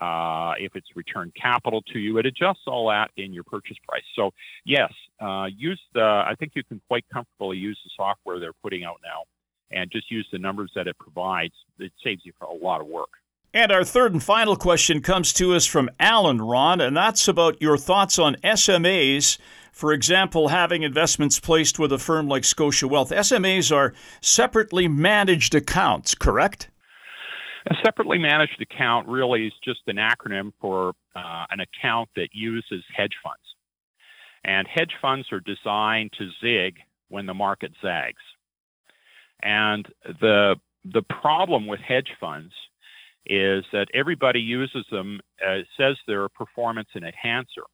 uh, 0.03 0.53
if 0.59 0.77
it's 0.77 0.89
returned 0.95 1.33
capital 1.35 1.81
to 1.95 1.99
you, 1.99 2.19
it 2.19 2.27
adjusts 2.27 2.65
all 2.67 2.91
that 2.91 3.11
in 3.17 3.33
your 3.33 3.45
purchase 3.45 3.79
price. 3.89 4.05
So, 4.15 4.33
yes, 4.67 4.93
uh, 5.21 5.47
use 5.57 5.81
the. 5.95 6.03
I 6.03 6.35
think 6.39 6.53
you 6.55 6.65
can 6.65 6.83
quite 6.87 7.05
comfortably 7.11 7.57
use 7.57 7.79
the 7.83 7.91
software 7.97 8.39
they're 8.39 8.53
putting 8.63 8.85
out 8.85 9.01
now 9.03 9.23
and 9.71 9.91
just 9.91 10.11
use 10.11 10.27
the 10.33 10.39
numbers 10.39 10.71
that 10.75 10.87
it 10.87 10.99
provides. 10.99 11.55
It 11.79 11.93
saves 12.03 12.23
you 12.25 12.33
a 12.41 12.55
lot 12.55 12.81
of 12.81 12.87
work. 12.87 13.11
And 13.53 13.73
our 13.73 13.83
third 13.83 14.13
and 14.13 14.23
final 14.23 14.55
question 14.55 15.03
comes 15.03 15.33
to 15.33 15.55
us 15.55 15.67
from 15.67 15.91
Alan 15.99 16.41
Ron, 16.41 16.81
and 16.81 16.97
that's 16.97 17.27
about 17.27 17.61
your 17.61 17.77
thoughts 17.77 18.17
on 18.17 18.37
SMAs. 18.45 19.39
For 19.73 19.93
example, 19.93 20.49
having 20.49 20.85
investments 20.85 21.41
placed 21.41 21.79
with 21.79 21.93
a 21.93 21.99
firm 21.99 22.29
like 22.29 22.45
Scotia 22.45 22.87
Wealth. 22.87 23.11
SMAs 23.11 23.75
are 23.75 23.93
separately 24.21 24.87
managed 24.87 25.55
accounts, 25.57 26.15
correct? 26.15 26.71
A 27.67 27.75
separately 27.85 28.19
managed 28.19 28.61
account 28.63 29.09
really 29.09 29.49
is 29.49 29.53
just 29.65 29.81
an 29.89 29.97
acronym 29.97 30.53
for 30.61 30.93
uh, 31.17 31.47
an 31.51 31.61
account 31.61 32.09
that 32.15 32.29
uses 32.33 32.85
hedge 32.97 33.15
funds. 33.23 33.39
And 34.45 34.67
hedge 34.69 34.93
funds 35.03 35.27
are 35.33 35.41
designed 35.41 36.13
to 36.19 36.31
zig 36.41 36.77
when 37.09 37.27
the 37.27 37.35
market 37.35 37.73
zags. 37.83 38.23
And 39.43 39.87
the 40.05 40.57
the 40.85 41.03
problem 41.03 41.67
with 41.67 41.81
hedge 41.81 42.13
funds 42.19 42.53
is 43.27 43.65
that 43.73 43.89
everybody 43.93 44.41
uses 44.41 44.87
them, 44.91 45.21
uh, 45.47 45.59
says 45.77 45.97
they're 46.07 46.25
a 46.25 46.31
performance 46.31 46.89
enhancer. 46.97 47.65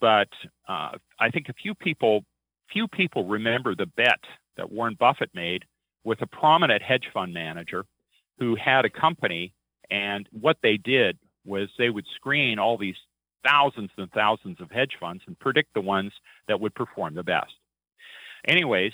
But 0.00 0.28
uh, 0.68 0.92
I 1.20 1.30
think 1.30 1.48
a 1.48 1.54
few 1.54 1.74
people 1.74 2.24
few 2.72 2.88
people 2.88 3.26
remember 3.26 3.74
the 3.74 3.86
bet 3.86 4.20
that 4.56 4.72
Warren 4.72 4.96
Buffett 4.98 5.30
made 5.34 5.64
with 6.04 6.20
a 6.22 6.26
prominent 6.26 6.82
hedge 6.82 7.08
fund 7.12 7.32
manager 7.32 7.84
who 8.38 8.56
had 8.56 8.84
a 8.84 8.90
company, 8.90 9.54
and 9.90 10.28
what 10.32 10.58
they 10.62 10.76
did 10.76 11.16
was 11.44 11.68
they 11.78 11.90
would 11.90 12.06
screen 12.16 12.58
all 12.58 12.76
these 12.76 12.96
thousands 13.44 13.90
and 13.96 14.10
thousands 14.12 14.60
of 14.60 14.70
hedge 14.70 14.96
funds 14.98 15.22
and 15.26 15.38
predict 15.38 15.72
the 15.74 15.80
ones 15.80 16.12
that 16.48 16.60
would 16.60 16.74
perform 16.74 17.14
the 17.14 17.22
best. 17.22 17.52
Anyways, 18.46 18.92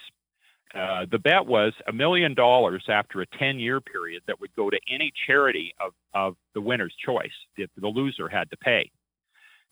uh, 0.75 1.07
the 1.11 1.19
bet 1.19 1.47
was 1.47 1.75
a 1.87 1.93
million 1.93 2.35
dollars 2.35 2.85
after 2.89 3.21
a 3.21 3.27
10 3.39 3.59
year 3.59 3.81
period 3.81 4.23
that 4.27 4.41
would 4.41 4.55
go 4.57 4.71
to 4.71 4.79
any 4.91 5.13
charity 5.27 5.75
of, 5.81 5.93
of 6.15 6.37
the 6.55 6.61
winner's 6.61 6.95
choice 7.05 7.33
if 7.57 7.69
the 7.77 7.89
loser 7.89 8.29
had 8.29 8.51
to 8.51 8.57
pay. 8.57 8.91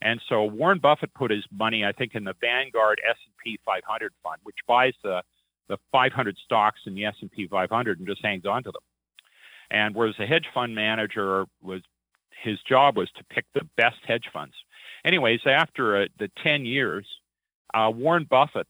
And 0.01 0.19
so 0.29 0.43
Warren 0.43 0.79
Buffett 0.79 1.13
put 1.13 1.31
his 1.31 1.43
money, 1.51 1.85
I 1.85 1.91
think, 1.91 2.15
in 2.15 2.23
the 2.23 2.35
Vanguard 2.41 2.99
S&P 3.07 3.59
500 3.65 4.13
fund, 4.23 4.37
which 4.43 4.57
buys 4.67 4.93
the, 5.03 5.21
the 5.69 5.77
500 5.91 6.37
stocks 6.43 6.81
in 6.85 6.95
the 6.95 7.05
S&P 7.05 7.47
500 7.47 7.99
and 7.99 8.07
just 8.07 8.23
hangs 8.23 8.45
on 8.45 8.63
to 8.63 8.71
them. 8.71 8.81
And 9.69 9.95
whereas 9.95 10.15
a 10.19 10.25
hedge 10.25 10.47
fund 10.53 10.75
manager 10.75 11.45
was, 11.61 11.81
his 12.43 12.59
job 12.67 12.97
was 12.97 13.09
to 13.11 13.23
pick 13.25 13.45
the 13.53 13.67
best 13.77 13.97
hedge 14.05 14.25
funds. 14.33 14.55
Anyways, 15.05 15.41
after 15.45 16.03
uh, 16.03 16.05
the 16.19 16.29
10 16.43 16.65
years, 16.65 17.07
uh, 17.73 17.91
Warren 17.93 18.25
Buffett's 18.29 18.69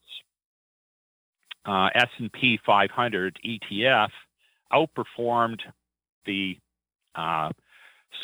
uh, 1.66 1.90
S&P 1.96 2.60
500 2.66 3.40
ETF 3.46 4.10
outperformed 4.74 5.60
the 6.26 6.58
uh, 7.16 7.50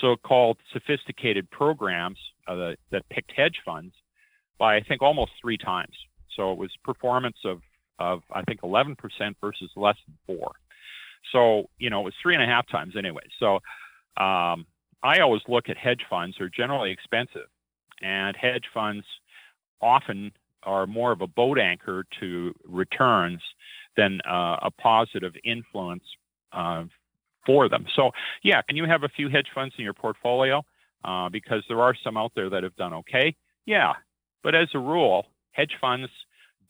so-called 0.01 0.57
sophisticated 0.73 1.49
programs 1.51 2.17
uh, 2.47 2.73
that 2.91 3.07
picked 3.09 3.31
hedge 3.35 3.57
funds 3.65 3.93
by 4.57 4.75
I 4.75 4.81
think 4.81 5.01
almost 5.01 5.31
three 5.41 5.57
times. 5.57 5.95
So 6.35 6.51
it 6.51 6.57
was 6.57 6.71
performance 6.83 7.37
of 7.45 7.61
of 7.99 8.21
I 8.31 8.43
think 8.43 8.61
11% 8.61 8.95
versus 9.41 9.71
less 9.75 9.95
than 10.05 10.17
four. 10.25 10.51
So 11.31 11.69
you 11.79 11.89
know 11.89 12.01
it 12.01 12.05
was 12.05 12.13
three 12.21 12.35
and 12.35 12.43
a 12.43 12.47
half 12.47 12.67
times 12.69 12.95
anyway. 12.97 13.23
So 13.39 13.55
um, 14.21 14.65
I 15.03 15.19
always 15.19 15.41
look 15.47 15.69
at 15.69 15.77
hedge 15.77 16.01
funds; 16.09 16.35
they're 16.37 16.49
generally 16.49 16.91
expensive, 16.91 17.49
and 18.01 18.35
hedge 18.35 18.65
funds 18.73 19.05
often 19.81 20.31
are 20.67 20.85
more 20.85 21.11
of 21.11 21.21
a 21.21 21.27
boat 21.27 21.57
anchor 21.57 22.05
to 22.19 22.53
returns 22.65 23.41
than 23.95 24.19
uh, 24.29 24.57
a 24.61 24.71
positive 24.79 25.33
influence 25.43 26.03
uh, 26.51 26.83
for 27.45 27.69
them. 27.69 27.85
So, 27.95 28.11
yeah, 28.43 28.61
can 28.61 28.75
you 28.77 28.85
have 28.85 29.03
a 29.03 29.09
few 29.09 29.29
hedge 29.29 29.47
funds 29.55 29.73
in 29.77 29.83
your 29.83 29.93
portfolio? 29.93 30.63
Uh, 31.03 31.29
because 31.29 31.63
there 31.69 31.81
are 31.81 31.95
some 32.03 32.17
out 32.17 32.31
there 32.35 32.49
that 32.49 32.63
have 32.63 32.75
done 32.75 32.93
okay. 32.93 33.35
Yeah, 33.65 33.93
but 34.43 34.55
as 34.55 34.67
a 34.73 34.79
rule, 34.79 35.27
hedge 35.51 35.75
funds 35.79 36.09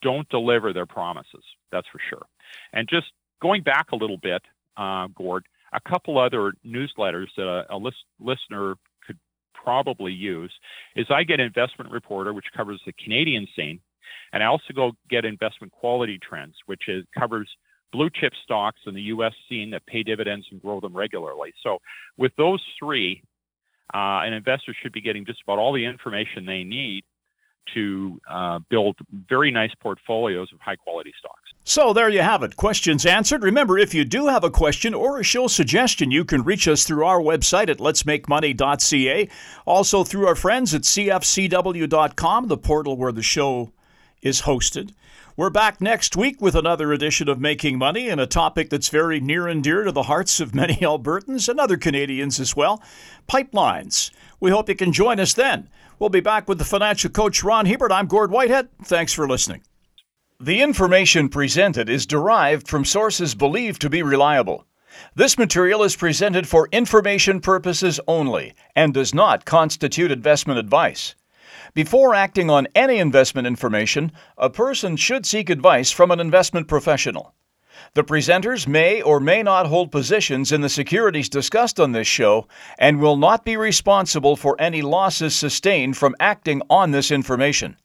don't 0.01 0.27
deliver 0.29 0.73
their 0.73 0.86
promises. 0.86 1.43
That's 1.71 1.88
for 1.91 1.99
sure. 2.10 2.25
And 2.73 2.88
just 2.88 3.07
going 3.41 3.63
back 3.63 3.91
a 3.91 3.95
little 3.95 4.17
bit, 4.17 4.41
uh, 4.75 5.07
Gord, 5.15 5.45
a 5.73 5.79
couple 5.89 6.19
other 6.19 6.53
newsletters 6.65 7.27
that 7.36 7.47
a, 7.47 7.75
a 7.75 7.77
list, 7.77 7.97
listener 8.19 8.75
could 9.05 9.17
probably 9.53 10.12
use 10.12 10.53
is 10.95 11.07
I 11.10 11.23
get 11.23 11.39
Investment 11.39 11.91
Reporter, 11.91 12.33
which 12.33 12.45
covers 12.55 12.81
the 12.86 12.93
Canadian 12.93 13.47
scene, 13.55 13.79
and 14.33 14.43
I 14.43 14.47
also 14.47 14.73
go 14.75 14.91
get 15.09 15.25
Investment 15.25 15.71
Quality 15.71 16.19
Trends, 16.19 16.55
which 16.65 16.83
is, 16.87 17.05
covers 17.17 17.49
blue 17.91 18.09
chip 18.09 18.33
stocks 18.43 18.79
in 18.85 18.93
the 18.93 19.01
U.S. 19.03 19.33
scene 19.47 19.71
that 19.71 19.85
pay 19.85 20.03
dividends 20.03 20.45
and 20.51 20.61
grow 20.61 20.79
them 20.79 20.95
regularly. 20.95 21.53
So 21.63 21.79
with 22.17 22.31
those 22.37 22.61
three, 22.79 23.23
uh, 23.93 24.21
an 24.25 24.33
investor 24.33 24.75
should 24.81 24.91
be 24.91 25.01
getting 25.01 25.25
just 25.25 25.41
about 25.43 25.59
all 25.59 25.73
the 25.73 25.85
information 25.85 26.45
they 26.45 26.63
need 26.63 27.03
to 27.73 28.19
uh, 28.29 28.59
build 28.69 28.97
very 29.27 29.51
nice 29.51 29.71
portfolios 29.81 30.51
of 30.53 30.59
high 30.61 30.75
quality 30.75 31.13
stocks. 31.19 31.51
So 31.63 31.91
there 31.91 32.09
you 32.09 32.21
have 32.21 32.43
it. 32.43 32.55
Questions 32.55 33.05
answered. 33.05 33.43
Remember, 33.43 33.77
if 33.77 33.93
you 33.93 34.05
do 34.05 34.27
have 34.27 34.43
a 34.43 34.49
question 34.49 34.93
or 34.93 35.19
a 35.19 35.23
show 35.23 35.47
suggestion, 35.47 36.09
you 36.09 36.23
can 36.23 36.43
reach 36.43 36.67
us 36.67 36.85
through 36.85 37.05
our 37.05 37.19
website 37.19 37.69
at 37.69 37.79
letsmakemoney.ca. 37.79 39.29
Also 39.65 40.03
through 40.05 40.27
our 40.27 40.35
friends 40.35 40.73
at 40.73 40.83
cfcw.com, 40.83 42.47
the 42.47 42.57
portal 42.57 42.95
where 42.95 43.11
the 43.11 43.23
show 43.23 43.73
is 44.21 44.41
hosted. 44.41 44.91
We're 45.36 45.49
back 45.51 45.80
next 45.80 46.15
week 46.15 46.41
with 46.41 46.56
another 46.56 46.91
edition 46.91 47.30
of 47.30 47.39
Making 47.39 47.77
Money 47.77 48.10
and 48.10 48.19
a 48.19 48.25
topic 48.25 48.69
that's 48.69 48.89
very 48.89 49.19
near 49.19 49.47
and 49.47 49.63
dear 49.63 49.84
to 49.84 49.91
the 49.91 50.03
hearts 50.03 50.39
of 50.39 50.56
many 50.56 50.75
Albertans 50.82 51.47
and 51.47 51.60
other 51.60 51.77
Canadians 51.77 52.39
as 52.39 52.56
well 52.56 52.82
pipelines. 53.30 54.12
We 54.39 54.49
hope 54.49 54.69
you 54.69 54.75
can 54.75 54.91
join 54.91 55.19
us 55.19 55.34
then. 55.34 55.69
We'll 55.99 56.10
be 56.10 56.19
back 56.19 56.47
with 56.47 56.58
the 56.58 56.65
financial 56.65 57.12
coach 57.12 57.43
Ron 57.43 57.65
Hebert. 57.65 57.91
I'm 57.91 58.08
Gord 58.08 58.32
Whitehead. 58.32 58.69
Thanks 58.84 59.13
for 59.13 59.27
listening. 59.27 59.62
The 60.39 60.62
information 60.62 61.30
presented 61.30 61.89
is 61.89 62.06
derived 62.06 62.67
from 62.67 62.86
sources 62.86 63.34
believed 63.34 63.82
to 63.82 63.89
be 63.89 64.03
reliable. 64.03 64.65
This 65.15 65.38
material 65.38 65.84
is 65.84 65.95
presented 65.95 66.47
for 66.47 66.69
information 66.71 67.41
purposes 67.41 67.99
only 68.08 68.53
and 68.75 68.93
does 68.93 69.13
not 69.13 69.45
constitute 69.45 70.12
investment 70.12 70.60
advice. 70.60 71.15
Before 71.77 72.15
acting 72.15 72.49
on 72.49 72.67
any 72.73 72.97
investment 72.97 73.45
information, 73.45 74.11
a 74.35 74.49
person 74.49 74.95
should 74.95 75.27
seek 75.27 75.47
advice 75.47 75.91
from 75.91 76.09
an 76.09 76.19
investment 76.19 76.67
professional. 76.67 77.35
The 77.93 78.03
presenters 78.03 78.67
may 78.67 78.99
or 79.03 79.19
may 79.19 79.43
not 79.43 79.67
hold 79.67 79.91
positions 79.91 80.51
in 80.51 80.61
the 80.61 80.69
securities 80.69 81.29
discussed 81.29 81.79
on 81.79 81.91
this 81.91 82.07
show 82.07 82.47
and 82.79 82.99
will 82.99 83.15
not 83.15 83.45
be 83.45 83.57
responsible 83.57 84.35
for 84.35 84.59
any 84.59 84.81
losses 84.81 85.35
sustained 85.35 85.97
from 85.97 86.15
acting 86.19 86.63
on 86.67 86.89
this 86.89 87.11
information. 87.11 87.77